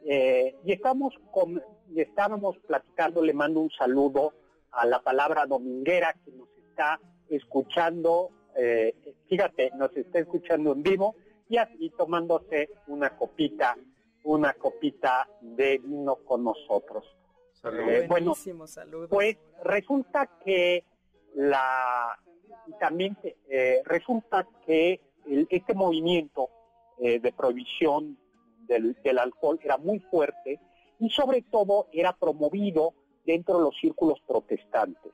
[0.05, 4.33] Eh, y estamos con, y estábamos platicando, le mando un saludo
[4.71, 8.95] a la palabra dominguera que nos está escuchando, eh,
[9.27, 11.15] fíjate, nos está escuchando en vivo
[11.49, 13.77] y así tomándose una copita,
[14.23, 17.03] una copita de vino con nosotros.
[17.63, 18.33] Eh, bueno,
[19.09, 20.85] pues resulta que
[21.35, 22.19] la
[22.79, 23.17] también
[23.49, 24.99] eh, resulta que
[25.49, 26.49] este movimiento
[26.99, 28.17] eh, de prohibición
[28.67, 30.59] del, alcohol era muy fuerte
[30.99, 32.93] y sobre todo era promovido
[33.25, 35.11] dentro de los círculos protestantes.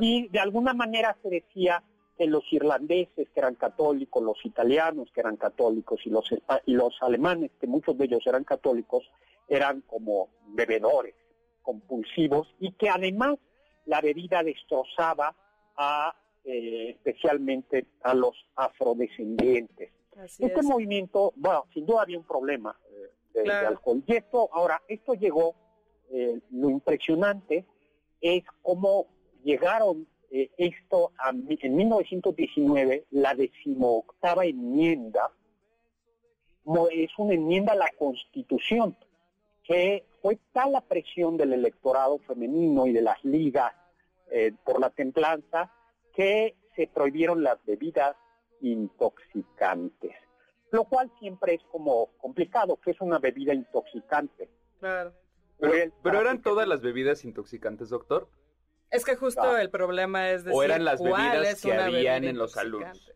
[0.00, 1.82] Y de alguna manera se decía
[2.16, 6.30] que los irlandeses que eran católicos, los italianos que eran católicos y los,
[6.64, 9.04] y los alemanes, que muchos de ellos eran católicos,
[9.48, 11.14] eran como bebedores
[11.62, 13.36] compulsivos y que además
[13.86, 15.34] la bebida destrozaba
[15.76, 19.90] a eh, especialmente a los afrodescendientes.
[20.38, 22.78] este movimiento, bueno, sin duda había un problema
[23.34, 24.02] eh, de, alcohol.
[24.06, 25.56] Y esto, ahora, esto llegó,
[26.10, 27.64] eh, lo impresionante
[28.20, 29.08] es cómo
[29.42, 35.32] llegaron esto a, en 1919, la decimoctava enmienda,
[36.92, 38.96] es una enmienda a la Constitución
[39.64, 43.72] que fue tal la presión del electorado femenino y de las ligas
[44.32, 45.70] eh, por la templanza
[46.16, 48.16] que se prohibieron las bebidas
[48.60, 50.16] intoxicantes,
[50.72, 54.50] lo cual siempre es como complicado, que es una bebida intoxicante.
[54.80, 55.14] Claro.
[55.60, 58.28] Pero, eran todas las bebidas intoxicantes, doctor.
[58.90, 59.62] Es que justo Ah.
[59.62, 63.12] el problema es decir o eran las cuál bebidas es que habían en los saloons.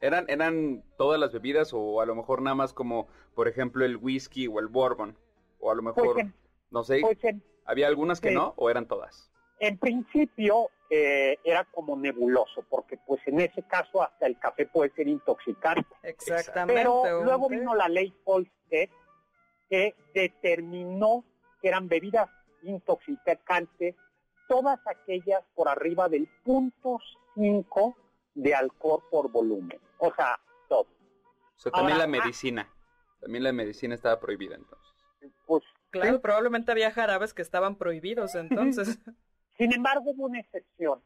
[0.00, 3.98] Eran, eran todas las bebidas o a lo mejor nada más como, por ejemplo, el
[3.98, 5.14] whisky o el bourbon.
[5.60, 6.34] O a lo mejor, Pues en-
[6.70, 8.34] no sé, Pues en, había algunas que sí.
[8.34, 9.30] no o eran todas.
[9.60, 14.90] en principio eh, era como nebuloso, porque pues en ese caso hasta el café puede
[14.94, 15.84] ser intoxicante.
[16.02, 16.80] Exactamente.
[16.80, 18.88] Pero luego vino la ley Olmsted
[19.68, 21.24] que determinó
[21.60, 22.30] que eran bebidas
[22.62, 23.96] intoxicantes
[24.48, 26.98] todas aquellas por arriba del punto
[27.34, 27.96] 5
[28.34, 29.78] de alcohol por volumen.
[29.98, 30.82] O sea, todo.
[30.82, 32.20] O sea, también Ahora, la ah.
[32.22, 32.68] medicina.
[33.20, 34.88] También la medicina estaba prohibida entonces.
[35.46, 36.18] Pues, Claro, sí.
[36.20, 38.98] probablemente había jarabes que estaban prohibidos entonces.
[39.56, 41.00] Sin embargo, hubo una excepción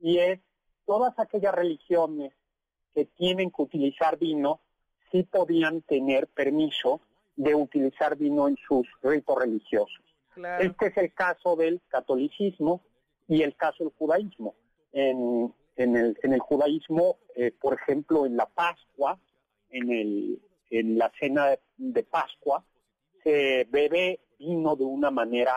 [0.00, 0.40] y es
[0.86, 2.32] todas aquellas religiones
[2.94, 4.60] que tienen que utilizar vino
[5.12, 7.00] sí podían tener permiso
[7.36, 10.00] de utilizar vino en sus ritos religiosos.
[10.34, 10.64] claro.
[10.64, 12.82] Este es el caso del catolicismo
[13.28, 14.54] y el caso del judaísmo.
[14.92, 19.18] En, en el, en el judaísmo, eh, por ejemplo, en la Pascua,
[19.70, 22.64] en, el, en la cena de, de Pascua,
[23.28, 25.54] se bebe vino de una manera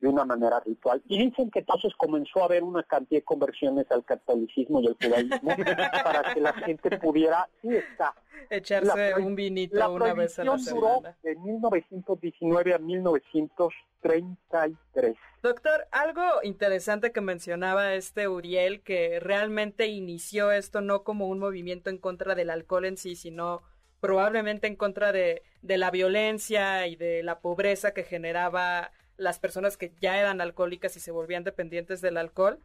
[0.00, 1.02] de una manera ritual.
[1.08, 4.98] Y dicen que entonces comenzó a haber una cantidad de conversiones al catolicismo y al
[5.02, 5.56] judaísmo
[6.04, 8.14] para que la gente pudiera, sí está,
[8.50, 11.16] Echarse la un vinito la una vez a la prohibición duró semana.
[11.22, 15.16] de 1919 a 1933.
[15.42, 21.88] Doctor, algo interesante que mencionaba este Uriel, que realmente inició esto no como un movimiento
[21.88, 23.62] en contra del alcohol en sí, sino
[24.04, 29.92] probablemente en contra de, la violencia y de la pobreza que generaba las personas que
[29.98, 32.58] ya eran alcohólicas y se volvían dependientes del alcohol.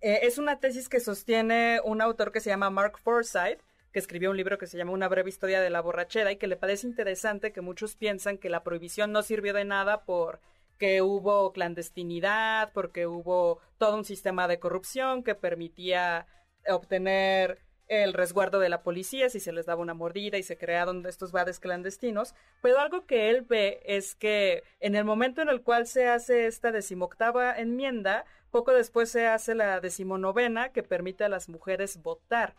[0.00, 3.60] Eh, es una tesis que sostiene un autor que se llama Mark Forsyth,
[3.92, 6.46] que escribió un libro que se llama Una breve historia de la borrachera y que
[6.46, 10.40] le parece interesante que muchos piensan que la prohibición no sirvió de nada por
[10.78, 16.26] que hubo clandestinidad, porque hubo todo un sistema de corrupción que permitía
[16.66, 21.04] obtener el resguardo de la policía si se les daba una mordida y se crearon
[21.06, 25.62] estos bares clandestinos, pero algo que él ve es que en el momento en el
[25.62, 31.28] cual se hace esta decimoctava enmienda, poco después se hace la decimonovena que permite a
[31.28, 32.54] las mujeres votar.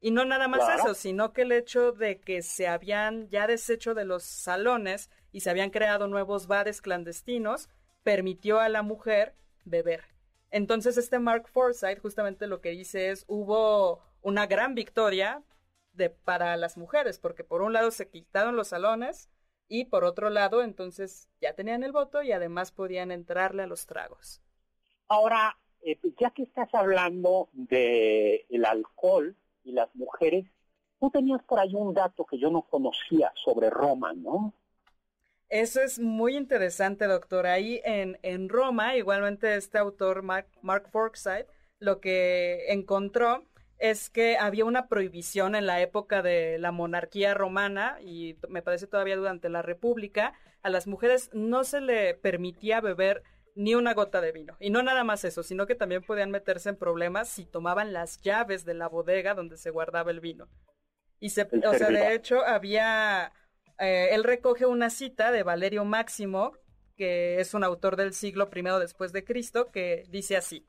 [0.00, 0.82] Y no nada más Claro.
[0.82, 5.40] eso, sino que el hecho de que se habían ya deshecho de los salones y
[5.40, 7.70] se habían creado nuevos bares clandestinos,
[8.02, 10.04] permitió a la mujer beber.
[10.50, 15.42] Entonces este Mark Forsyth justamente lo que dice es hubo una gran victoria
[15.92, 19.28] de, para las mujeres, porque por un lado se quitaron los salones
[19.68, 23.86] y por otro lado entonces ya tenían el voto y además podían entrarle a los
[23.86, 24.40] tragos.
[25.08, 30.46] Ahora, eh, ya que estás hablando de el alcohol y las mujeres,
[30.98, 34.54] tú tenías por ahí un dato que yo no conocía sobre Roma, ¿no?
[35.50, 37.46] Eso es muy interesante, doctor.
[37.46, 41.46] Ahí en, en Roma, igualmente este autor, Mark, Mark Forsyth,
[41.78, 43.44] lo que encontró
[43.78, 48.86] es que había una prohibición en la época de la monarquía romana y me parece
[48.86, 53.22] todavía durante la República, a las mujeres no se le permitía beber
[53.54, 54.56] ni una gota de vino.
[54.60, 58.20] Y no nada más eso, sino que también podían meterse en problemas si tomaban las
[58.20, 60.48] llaves de la bodega donde se guardaba el vino.
[61.20, 63.32] Y se, o sea, de hecho, había,
[63.78, 66.52] eh, él recoge una cita de Valerio Máximo,
[66.96, 70.66] que es un autor del siglo I después de Cristo, que dice así.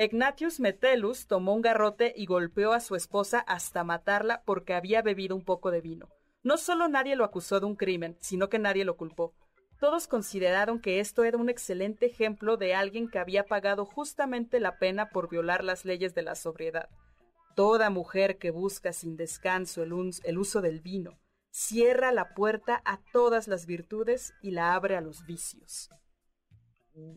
[0.00, 5.34] Ignatius Metellus tomó un garrote y golpeó a su esposa hasta matarla porque había bebido
[5.34, 6.08] un poco de vino.
[6.44, 9.34] No solo nadie lo acusó de un crimen, sino que nadie lo culpó.
[9.80, 14.78] Todos consideraron que esto era un excelente ejemplo de alguien que había pagado justamente la
[14.78, 16.88] pena por violar las leyes de la sobriedad.
[17.56, 21.18] Toda mujer que busca sin descanso el, el uso del vino
[21.50, 25.90] cierra la puerta a todas las virtudes y la abre a los vicios.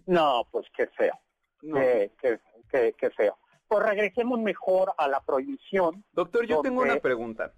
[0.08, 1.14] No, pues qué feo,
[1.62, 1.76] No.
[1.80, 3.38] qué- qué feo.
[3.68, 6.04] Pues regresemos mejor a la prohibición.
[6.14, 7.54] Doctor, yo tengo una pregunta.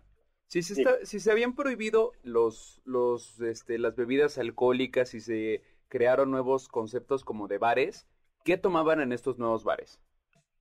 [0.47, 0.81] Si se, Sí.
[0.81, 6.67] está- si se habían prohibido los, los, este, las bebidas alcohólicas y se crearon nuevos
[6.67, 8.07] conceptos como de bares,
[8.43, 9.99] ¿qué tomaban en estos nuevos bares?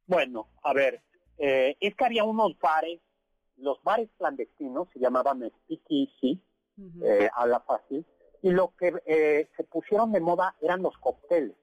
[0.06, 1.02] Bueno, a ver,
[1.38, 3.00] eh, es que había unos bares,
[3.56, 6.40] los bares clandestinos se llamaban speakeasy,
[7.02, 8.04] eh, a la fácil,
[8.42, 11.54] y lo que eh, se pusieron de moda eran los cócteles,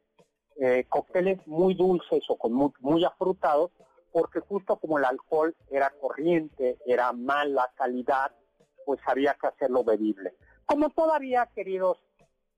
[0.62, 3.72] eh, cócteles muy dulces o con muy, muy afrutados,
[4.12, 8.32] porque justo como el alcohol era corriente, era mala calidad,
[8.86, 10.34] pues había que hacerlo bebible.
[10.66, 11.98] Como todavía, queridos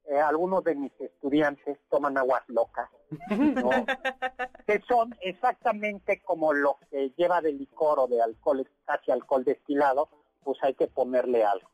[0.05, 2.89] eh, algunos de mis estudiantes toman aguas locas,
[3.29, 3.69] ¿no?
[4.67, 10.09] que son exactamente como lo que lleva de licor o de alcohol, casi alcohol destilado,
[10.43, 11.69] pues hay que ponerle algo.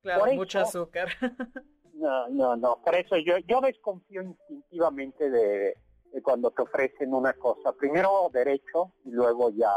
[0.00, 1.08] Claro, mucho azúcar.
[2.02, 5.76] no, no, no, por eso yo, yo desconfío instintivamente de,
[6.12, 7.72] de cuando te ofrecen una cosa.
[7.72, 9.72] Primero derecho y luego ya,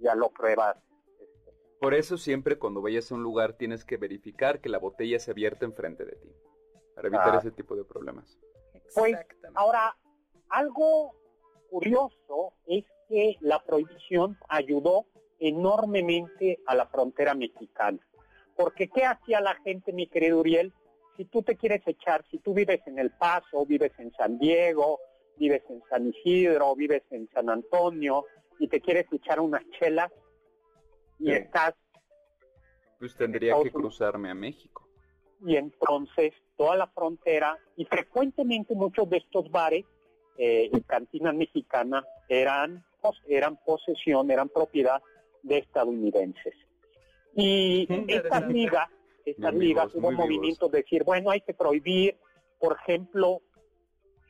[0.00, 0.76] ya lo pruebas
[1.82, 5.32] por eso siempre cuando vayas a un lugar tienes que verificar que la botella se
[5.32, 6.28] abierta enfrente de ti,
[6.94, 7.38] para evitar ah.
[7.38, 8.38] ese tipo de problemas.
[8.94, 9.16] Pues
[9.54, 9.96] ahora,
[10.48, 11.10] algo
[11.68, 15.06] curioso es que la prohibición ayudó
[15.40, 17.98] enormemente a la frontera mexicana.
[18.54, 20.72] Porque ¿qué hacía la gente, mi querido Uriel?
[21.16, 24.98] Si tú te quieres echar, si tú vives en El Paso, vives en San Diego,
[25.36, 28.24] vives en San Isidro, vives en San Antonio
[28.58, 30.10] y te quieres echar unas chelas,
[31.18, 31.74] y estás...
[32.98, 34.88] Pues tendría que cruzarme a México.
[35.44, 39.84] Y entonces toda la frontera, y frecuentemente muchos de estos bares
[40.38, 42.84] eh, y cantinas mexicanas eran,
[43.26, 45.02] eran posesión, eran propiedad
[45.42, 46.54] de estadounidenses.
[47.34, 48.88] Y estas ligas,
[49.30, 52.18] estas ligas hubo movimientos de decir, bueno, hay que prohibir,
[52.58, 53.40] por ejemplo,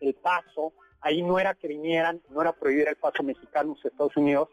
[0.01, 3.84] el paso, ahí no era que vinieran, no era prohibir el paso mexicano a los
[3.84, 4.49] Estados Unidos,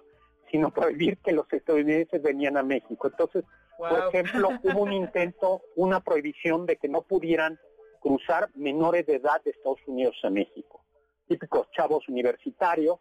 [0.51, 3.07] sino prohibir que los estadounidenses venían a México.
[3.07, 3.43] Entonces,
[3.77, 7.57] por ejemplo, hubo un intento, una prohibición de que no pudieran
[8.01, 10.83] cruzar menores de edad de Estados Unidos a México.
[11.27, 12.99] Típicos chavos universitarios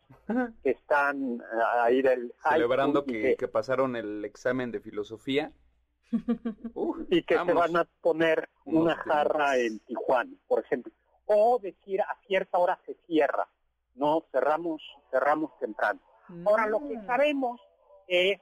[0.63, 2.33] que están eh, ahí del...
[2.49, 5.51] Celebrando que, que, pasaron el examen de filosofía.
[7.11, 10.93] Y que se van a poner una jarra en Tijuana, por ejemplo.
[11.27, 13.47] O decir a cierta hora se cierra,
[13.95, 16.01] no cerramos, cerramos temprano.
[16.47, 17.07] Ahora, lo que mm.
[17.07, 17.61] sabemos
[18.07, 18.39] es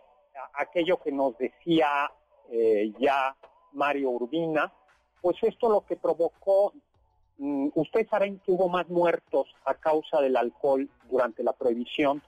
[0.55, 2.11] aquello que nos decía
[2.51, 3.37] eh, ya
[3.73, 4.73] Mario Urbina,
[5.21, 6.73] pues esto lo que provocó,
[7.39, 12.23] mm, ustedes saben que hubo más muertos a causa del alcohol durante la prohibición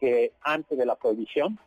[0.00, 1.58] que antes de la prohibición.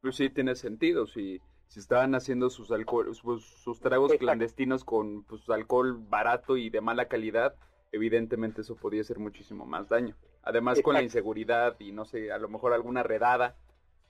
[0.00, 1.40] Pues sí, tiene sentido, si,
[1.72, 7.06] si estaban haciendo sus, alcohol, sus, tragos clandestinos con pues, alcohol barato y de mala
[7.08, 7.54] calidad,
[7.92, 10.14] evidentemente eso podía hacer muchísimo más daño.
[10.42, 13.56] Además con la inseguridad y no sé, a lo mejor alguna redada,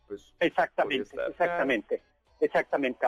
[0.08, 0.34] pues...
[0.40, 2.02] Exactamente, exactamente,
[2.40, 3.06] exactamente,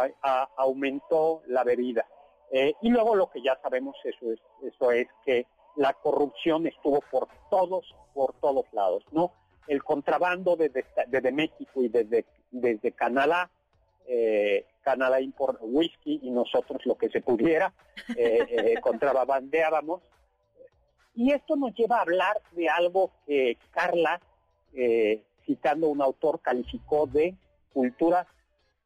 [0.56, 2.06] aumentó la bebida.
[2.52, 7.00] Eh, y luego lo que ya sabemos eso es, eso es que la corrupción estuvo
[7.10, 9.32] por todos, por todos lados, ¿no?
[9.66, 13.50] El contrabando desde, desde México y desde, desde Canadá,
[14.06, 17.72] eh, Canadá importa whisky y nosotros lo que se pudiera,
[18.16, 20.02] eh, eh contrabandeábamos
[21.14, 24.20] y esto nos lleva a hablar de algo que Carla,
[24.74, 27.36] eh, citando un autor, calificó de
[27.72, 28.26] culturas.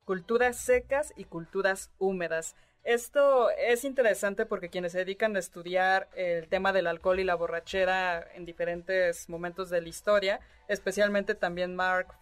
[0.05, 2.55] Culturas secas y culturas húmedas.
[2.85, 7.35] Esto es interesante porque quienes se dedican a estudiar el tema del alcohol y la
[7.35, 12.15] borrachera en diferentes momentos de la historia, especialmente también Mark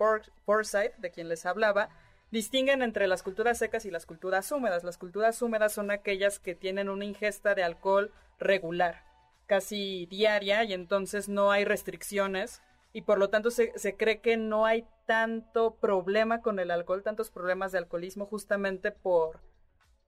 [0.44, 1.88] Forsyth, de quien les hablaba,
[2.30, 4.84] distinguen entre las culturas secas y las culturas húmedas.
[4.84, 9.06] Las culturas húmedas son aquellas que tienen una ingesta de alcohol regular
[9.46, 12.62] casi diaria y entonces no hay restricciones
[12.92, 17.30] y por lo tanto se, cree que no hay tanto problema con el alcohol, tantos
[17.30, 19.40] problemas de alcoholismo justamente por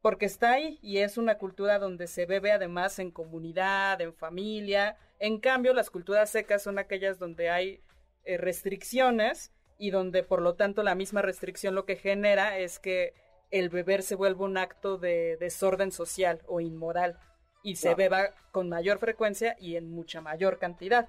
[0.01, 4.97] porque está ahí y es una cultura donde se bebe además en comunidad, en familia.
[5.19, 7.83] En cambio, las culturas secas son aquellas donde hay
[8.25, 13.15] eh, restricciones y donde por lo tanto la misma restricción lo que genera es que
[13.51, 17.19] el beber se vuelve un acto de desorden social o inmoral
[17.63, 21.09] y se beba con mayor frecuencia y en mucha mayor cantidad.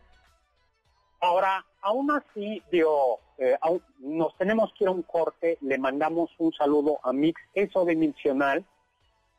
[1.21, 3.57] Ahora, aún así, digo, eh,
[3.99, 8.65] nos tenemos que ir a un corte, le mandamos un saludo a Mix Eso Dimensional,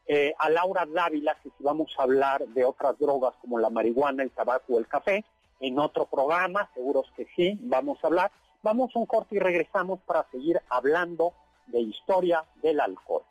[0.07, 4.23] eh, a Laura Dávila, que si vamos a hablar de otras drogas como la marihuana,
[4.23, 5.25] el tabaco o el café,
[5.61, 8.31] en otro programa, seguros que sí, vamos a hablar.
[8.63, 11.33] Vamos a un corte y regresamos para seguir hablando
[11.67, 13.23] de historia del alcohol.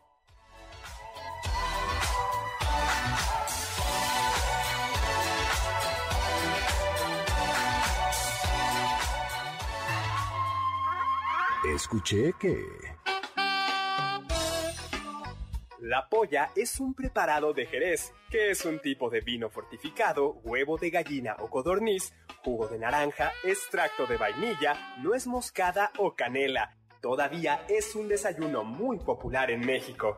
[11.75, 12.88] Escuché que...
[15.81, 20.77] La polla es un preparado de Jerez, que es un tipo de vino fortificado, huevo
[20.77, 22.13] de gallina o codorniz,
[22.43, 26.75] jugo de naranja, extracto de vainilla, nuez moscada o canela.
[27.01, 30.17] Todavía es un desayuno muy popular en México.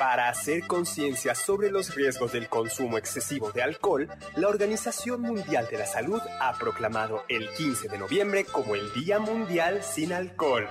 [0.00, 5.76] Para hacer conciencia sobre los riesgos del consumo excesivo de alcohol, la Organización Mundial de
[5.76, 10.68] la Salud ha proclamado el 15 de noviembre como el Día Mundial sin Alcohol.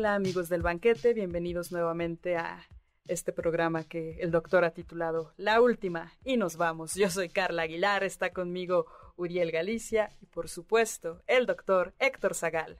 [0.00, 2.66] Hola amigos del banquete, bienvenidos nuevamente a
[3.06, 6.94] este programa que el doctor ha titulado La Última y nos vamos.
[6.94, 8.86] Yo soy Carla Aguilar, está conmigo
[9.16, 12.78] Uriel Galicia y por supuesto el doctor Héctor Zagal.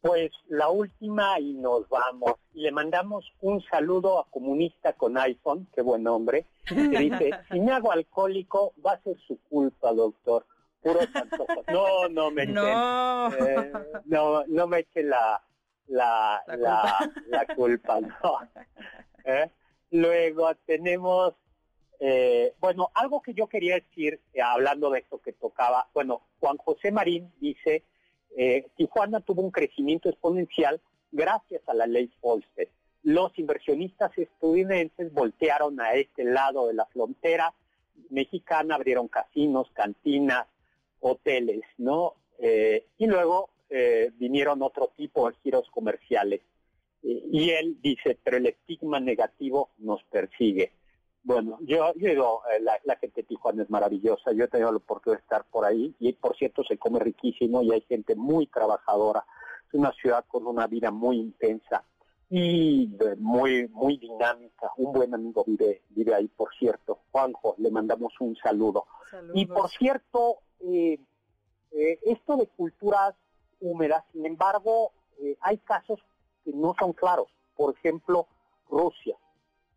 [0.00, 2.32] Pues la última y nos vamos.
[2.54, 7.70] Le mandamos un saludo a Comunista con iPhone, qué buen hombre, que dice, si me
[7.70, 10.44] hago alcohólico va a ser su culpa, doctor.
[10.82, 10.98] Puro
[11.72, 13.32] No, no me echen, No.
[13.32, 13.72] eh,
[14.06, 15.40] no, no me eche la,
[15.88, 18.38] la, La la, la culpa, no.
[19.24, 19.50] ¿Eh?
[19.90, 21.34] Luego tenemos,
[22.00, 26.56] eh, bueno, algo que yo quería decir, eh, hablando de esto que tocaba, bueno, Juan
[26.58, 27.84] José Marín dice,
[28.36, 30.80] eh, Tijuana tuvo un crecimiento exponencial
[31.10, 32.68] gracias a la ley Folstead.
[33.02, 37.54] Los inversionistas estadounidenses voltearon a este lado de la frontera
[38.10, 40.46] mexicana, abrieron casinos, cantinas,
[41.00, 42.14] hoteles, ¿no?
[42.38, 46.42] Eh, y luego eh, vinieron otro tipo de giros comerciales.
[47.02, 50.72] Y él dice, pero el estigma negativo nos persigue.
[51.22, 54.70] Bueno, yo, yo digo, eh, la, la gente de Tijuana es maravillosa, yo he tenido
[54.70, 58.14] la oportunidad de estar por ahí y por cierto se come riquísimo y hay gente
[58.14, 59.24] muy trabajadora.
[59.68, 61.84] Es una ciudad con una vida muy intensa
[62.30, 64.70] y eh, muy muy dinámica.
[64.76, 67.00] Un buen amigo vive vive ahí, por cierto.
[67.10, 68.86] Juanjo, le mandamos un saludo.
[69.10, 69.36] Saludos.
[69.36, 70.98] Y por cierto, eh,
[71.72, 73.14] eh, esto de culturas
[73.60, 76.00] húmedas, sin embargo, eh, hay casos
[76.44, 77.28] que no son claros.
[77.56, 78.26] Por ejemplo,
[78.68, 79.16] Rusia,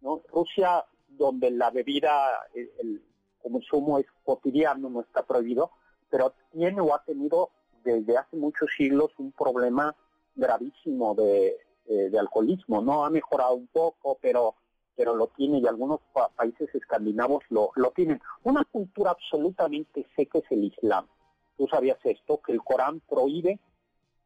[0.01, 0.21] ¿no?
[0.31, 3.01] Rusia, donde la bebida, el,
[3.41, 5.71] consumo es cotidiano, no está prohibido,
[6.09, 7.51] pero tiene o ha tenido
[7.83, 9.95] desde hace muchos siglos un problema
[10.35, 11.57] gravísimo de,
[11.87, 12.81] eh, de alcoholismo.
[12.81, 14.55] No ha mejorado un poco, pero
[14.95, 18.21] pero lo tiene y algunos pa- países escandinavos lo, lo tienen.
[18.43, 21.07] Una cultura absolutamente seca es el Islam.
[21.57, 22.41] ¿Tú sabías esto?
[22.41, 23.61] Que el Corán prohíbe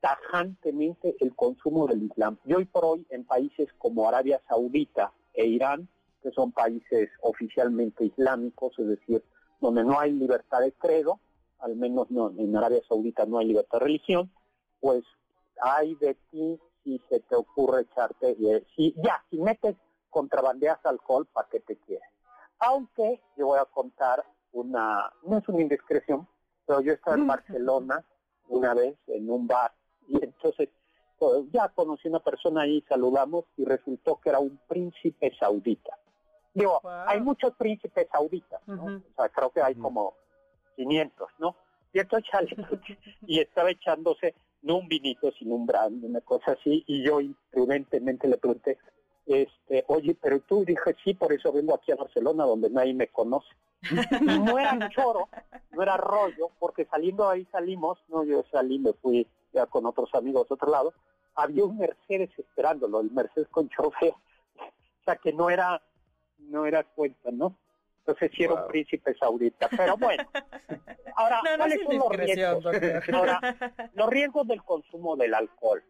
[0.03, 2.37] tajantemente el consumo del Islam.
[2.43, 5.87] Y hoy por hoy en países como Arabia Saudita e Irán,
[6.21, 9.23] que son países oficialmente islámicos, es decir,
[9.61, 11.21] donde no hay libertad de credo,
[11.59, 14.29] al menos no, en Arabia Saudita no hay libertad de religión,
[14.81, 15.05] pues
[15.61, 19.77] hay de ti si se te ocurre echarte, eh, si ya, si metes
[20.09, 22.09] contrabandeas alcohol, ¿para qué te quieres?
[22.59, 26.27] Aunque yo voy a contar una, no es una indiscreción,
[26.65, 28.03] pero yo estaba en Barcelona
[28.49, 29.71] una vez en un bar
[30.07, 30.69] y entonces
[31.17, 35.97] pues, ya conocí una persona ahí, saludamos y resultó que era un príncipe saudita.
[36.53, 36.91] Digo, Wow.
[37.07, 38.85] hay muchos príncipes sauditas, ¿no?
[38.85, 40.13] O sea, creo que hay como
[40.75, 41.55] 500, ¿no?
[41.93, 42.29] Y entonces
[43.27, 48.27] y estaba echándose no un vinito, sino un brandy, una cosa así, y yo imprudentemente
[48.27, 48.77] le pregunté,
[49.25, 53.07] este, oye, pero tú dije, sí, por eso vengo aquí a Barcelona, donde nadie me
[53.07, 53.47] conoce.
[54.21, 55.27] Y no era choro,
[55.71, 60.13] no era rollo, porque saliendo ahí salimos, no, yo salí, me fui ya con otros
[60.15, 60.93] amigos a otro lado,
[61.35, 64.13] había un Mercedes esperándolo, el Mercedes con chofer,
[64.59, 65.81] o sea que no era,
[66.39, 67.57] no era cuenta, ¿no?
[67.99, 68.67] Entonces sí era un Wow.
[68.69, 70.23] príncipe saudita, pero bueno.
[71.15, 72.63] Ahora, No, no ¿cuáles es son los riesgos?
[72.63, 73.03] doctor.
[73.13, 73.39] Ahora,
[73.93, 75.83] los riesgos del consumo del alcohol.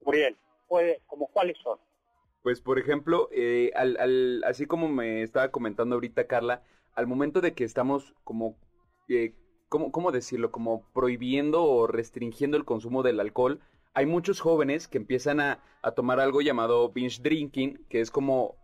[0.00, 0.36] Uriel,
[0.68, 1.78] puede, como cuáles son?
[2.42, 6.62] Pues, por ejemplo, eh, al, al- así como me estaba comentando ahorita Carla,
[6.94, 8.56] al momento de que estamos como,
[9.08, 9.34] eh,
[9.74, 10.52] ¿cómo, cómo decirlo?
[10.52, 13.58] Como prohibiendo o restringiendo el consumo del alcohol,
[13.92, 18.54] hay muchos jóvenes que empiezan a, a tomar algo llamado binge drinking, que es como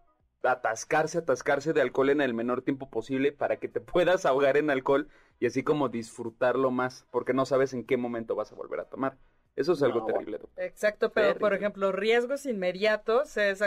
[0.44, 4.70] atascarse, atascarse de alcohol en el menor tiempo posible para que te puedas ahogar en
[4.70, 5.08] alcohol
[5.40, 8.84] y así como disfrutarlo más, porque no sabes en qué momento vas a volver a
[8.84, 9.18] tomar.
[9.56, 10.38] Eso es algo No, terrible.
[10.58, 13.64] Exacto, pero por ejemplo, riesgos inmediatos es,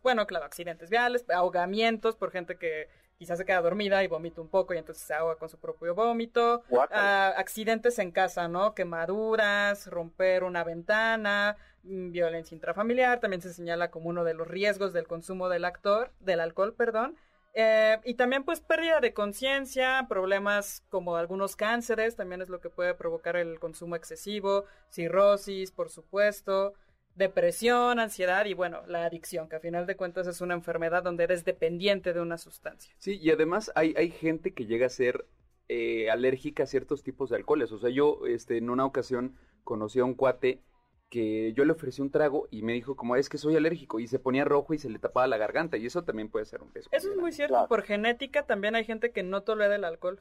[0.00, 2.88] bueno, claro, accidentes viales, ahogamientos por gente que
[3.18, 5.94] quizás se queda dormida y vomita un poco y entonces se ahoga con su propio
[5.94, 6.62] vómito.
[6.90, 8.74] Ah, accidentes en casa, ¿no?
[8.74, 14.92] Quemaduras, romper una ventana, mm, violencia intrafamiliar, también se señala como uno de los riesgos
[14.92, 17.16] del consumo del actor, del alcohol, perdón.
[17.56, 22.68] Eh, y también pues pérdida de conciencia, problemas como algunos cánceres, también es lo que
[22.68, 26.74] puede provocar el consumo excesivo, cirrosis, por supuesto,
[27.14, 31.24] depresión, ansiedad y bueno, la adicción, que a final de cuentas es una enfermedad donde
[31.24, 32.94] eres dependiente de una sustancia.
[32.98, 35.26] Sí, y además hay, hay gente que llega a ser
[35.68, 37.72] eh, alérgica a ciertos tipos de alcoholes.
[37.72, 40.62] O sea, yo este, en una ocasión conocí a un cuate
[41.08, 44.08] que yo le ofrecí un trago y me dijo como es que soy alérgico y
[44.08, 46.72] se ponía rojo y se le tapaba la garganta y eso también puede ser un
[46.74, 46.90] riesgo.
[46.92, 50.20] Eso es muy cierto, por genética también hay gente que no tolera el alcohol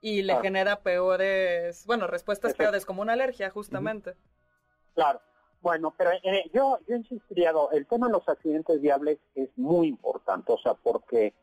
[0.00, 4.16] y le genera peores, bueno, respuestas peores como una alergia justamente.
[4.94, 5.20] Claro.
[5.62, 10.52] Bueno, pero eh, yo, yo insistiría, el tema de los accidentes viables es muy importante,
[10.52, 11.34] o sea, porque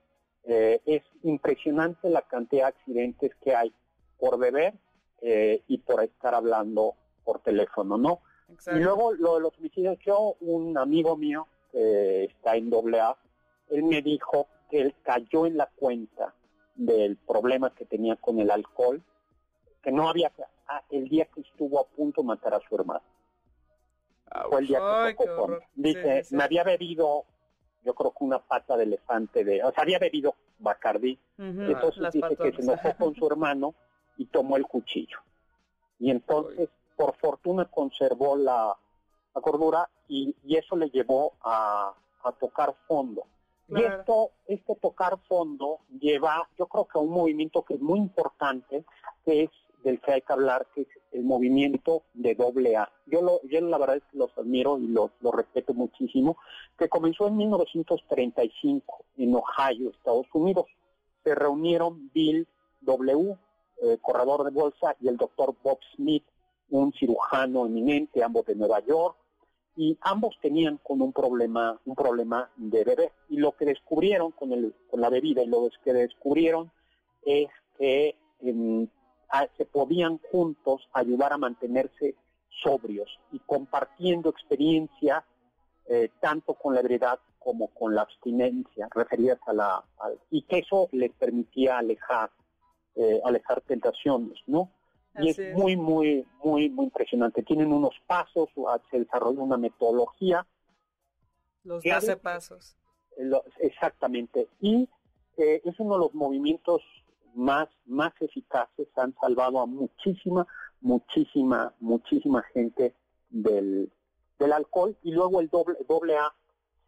[0.44, 3.74] eh, es impresionante la cantidad de accidentes que hay
[4.20, 4.74] por beber
[5.22, 8.20] eh, y por estar hablando por teléfono, ¿no?
[8.76, 13.16] Y luego lo de los homicidios, yo, un amigo mío que está en doble A,
[13.70, 16.34] él me dijo que él cayó en la cuenta
[16.76, 19.02] del problema que tenía con el alcohol,
[19.82, 20.32] que no había,
[20.68, 23.02] ah, el día que estuvo a punto de matar a su hermano.
[24.50, 24.80] Fue el día
[25.18, 27.26] que tocó Dice, me había bebido,
[27.84, 31.18] yo creo que una pata de elefante, de, o sea, había bebido Bacardí.
[31.38, 33.74] entonces dice que se enojó con su hermano
[34.18, 35.20] y tomó el cuchillo.
[36.00, 38.76] Y entonces, por fortuna, conservó la,
[39.34, 41.94] cordura y, eso le llevó a,
[42.40, 43.24] tocar fondo.
[43.70, 48.00] Y esto, este tocar fondo lleva, yo creo que a un movimiento que es muy
[48.00, 48.84] importante,
[49.24, 49.50] que es
[49.84, 52.92] del que hay que hablar, que es el movimiento de doble A.
[53.06, 56.38] Yo, lo, yo la verdad es que los admiro y los, lo respeto muchísimo,
[56.78, 60.66] que comenzó en 1935 en Ohio, Estados Unidos.
[61.24, 62.48] Se reunieron Bill
[62.82, 63.38] W.,
[63.82, 66.26] eh, corredor de bolsa, y el doctor Bob Smith,
[66.70, 69.16] un cirujano eminente, ambos de Nueva York,
[69.76, 73.12] y ambos tenían con un problema, un problema de bebé.
[73.30, 76.70] Y lo que descubrieron con, el, con la bebida y lo que descubrieron
[77.24, 78.16] es que
[79.58, 82.16] se podían juntos ayudar a mantenerse
[82.64, 85.24] sobrios y compartiendo experiencia
[85.88, 89.84] eh, tanto con la ebriedad como con la abstinencia referidas a la
[90.30, 92.32] y que eso les permitía alejar
[92.96, 94.72] eh, alejar tentaciones no
[95.20, 97.44] y es, muy muy muy muy impresionante.
[97.44, 98.50] Tienen unos pasos
[98.92, 100.46] se desarrolla una metodología
[101.64, 102.78] los 12 pasos.
[103.60, 104.88] exactamente y
[105.38, 106.82] eh, es uno de los movimientos
[107.36, 110.48] más, más eficaces, han salvado a muchísima,
[110.82, 112.94] muchísima, muchísima gente
[113.30, 113.92] del,
[114.40, 116.34] del alcohol y luego el doble, doble A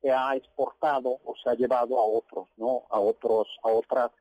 [0.02, 2.84] se ha exportado o se ha llevado a otros, ¿no?
[2.90, 4.12] A otros, a otras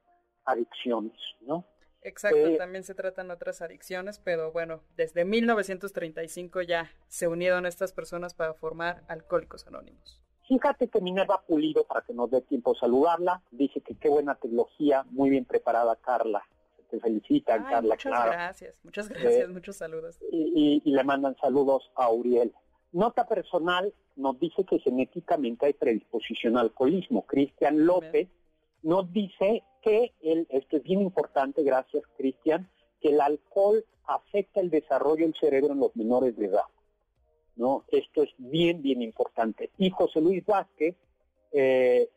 [0.45, 1.65] adicciones, ¿no?
[2.03, 7.93] Exacto, eh, también se tratan otras adicciones, pero bueno, desde 1935 ya se unieron estas
[7.93, 10.21] personas para formar Alcohólicos Anónimos.
[10.51, 14.35] Fíjate que Minerva Pulido, para que nos dé tiempo saludarla, saludarla, dice que qué buena
[14.35, 16.43] tecnología, muy bien preparada Carla.
[16.91, 17.95] Te felicitan, Carla.
[17.95, 20.19] Muchas gracias, muchas gracias, eh, muchos saludos.
[20.33, 22.53] Y, le mandan saludos a Uriel.
[22.91, 27.25] Nota personal nos dice que genéticamente hay predisposición al alcoholismo.
[27.27, 28.29] Cristian López
[28.83, 32.69] nos dice que, el, esto es bien importante, gracias Cristian,
[33.01, 36.65] que el alcohol afecta el desarrollo del cerebro en los menores de edad.
[37.61, 37.85] ¿No?
[37.89, 39.71] Esto es bien, bien importante.
[39.77, 40.97] Y José Luis Vázquez
[41.53, 42.09] eh,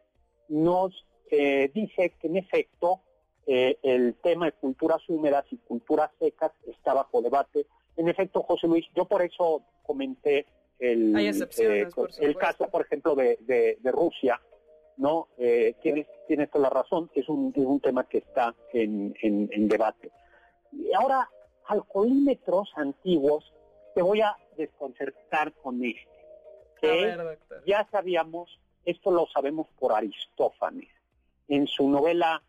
[0.48, 3.02] nos eh, dice que en efecto
[3.46, 7.68] eh, el tema de culturas húmedas y culturas secas está bajo debate.
[7.98, 10.46] En efecto, José Luis, yo por eso comenté
[10.80, 14.40] el, el caso, por ejemplo, de, Rusia,
[14.96, 15.28] ¿no?
[15.82, 19.68] tienes, tienes toda la razón, es un, es un tema que está en, en, en
[19.68, 20.10] debate.
[20.72, 21.30] Y ahora,
[21.66, 23.54] alcoholímetros antiguos
[23.94, 26.08] te voy a desconcertar con este.
[26.80, 27.16] Que
[27.66, 30.90] ya sabíamos, esto lo sabemos por Aristófanes.
[31.48, 32.42] En su novela,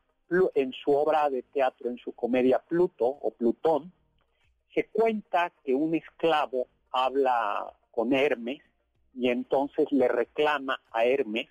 [0.54, 3.92] en su obra de teatro, en su comedia Pluto o Plutón,
[4.74, 8.60] se cuenta que un esclavo habla con Hermes
[9.14, 11.48] y entonces le reclama a Hermes,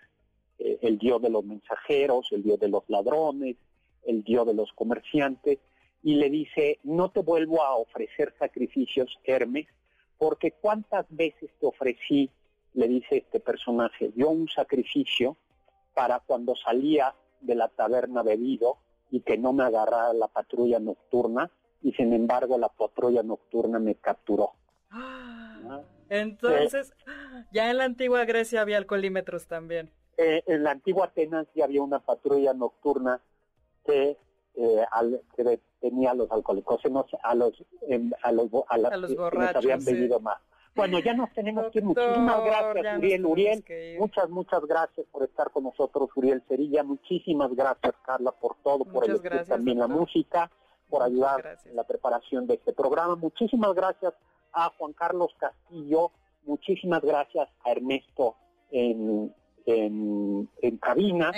[0.59, 3.55] eh, el dios de los mensajeros, el dios de los ladrones,
[4.05, 5.59] el dios de los comerciantes,
[6.03, 9.67] y le dice, no te vuelvo a ofrecer sacrificios, Hermes,
[10.23, 12.29] porque cuántas veces te ofrecí,
[12.75, 15.35] le dice este personaje, yo un sacrificio
[15.93, 18.77] para cuando salía de la taberna bebido
[19.11, 21.51] y que no me agarrara la patrulla nocturna
[21.81, 24.53] y sin embargo la patrulla nocturna me capturó.
[24.91, 26.93] Ah, entonces,
[27.51, 29.91] ya en la antigua Grecia había alcoholímetros también.
[30.15, 33.19] Eh, en la antigua Atenas ya había una patrulla nocturna
[33.85, 34.15] que
[34.55, 37.53] eh, al, que tenía a los alcohólicos, a los, a los,
[38.23, 40.37] a los, borrachos, habían más.
[40.75, 41.85] Bueno, ya nos tenemos que ir.
[41.85, 43.25] Muchísimas gracias, Uriel.
[43.25, 43.63] Uriel,
[43.99, 46.83] muchas, muchas gracias por estar con nosotros, Uriel Cerilla.
[46.83, 50.49] Muchísimas gracias, Carla, por todo, por el también la música,
[50.89, 53.17] por ayudar en la preparación de este programa.
[53.17, 54.13] Muchísimas gracias
[54.53, 56.11] a Juan Carlos Castillo.
[56.45, 58.35] Muchísimas gracias a Ernesto
[58.71, 59.33] en,
[59.65, 61.31] en, cabina.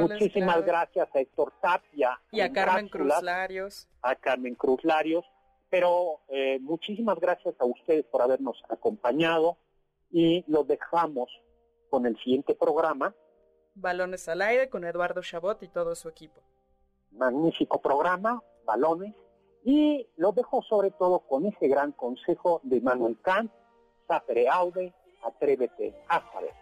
[0.00, 2.20] Muchísimas gracias a Héctor Tapia.
[2.30, 3.88] Y a Carmen Cruz Larios.
[4.02, 5.24] A Carmen Cruz Larios.
[5.70, 9.56] Pero eh, muchísimas gracias a ustedes por habernos acompañado
[10.10, 11.30] y los dejamos
[11.88, 13.14] con el siguiente programa.
[13.74, 16.42] Balones al aire con Eduardo Chabot y todo su equipo.
[17.12, 19.14] Magnífico programa, balones.
[19.64, 23.50] Y los dejo sobre todo con ese gran consejo de Manuel Kant,
[24.08, 24.92] sapere aude,
[25.22, 26.61] atrévete a saber.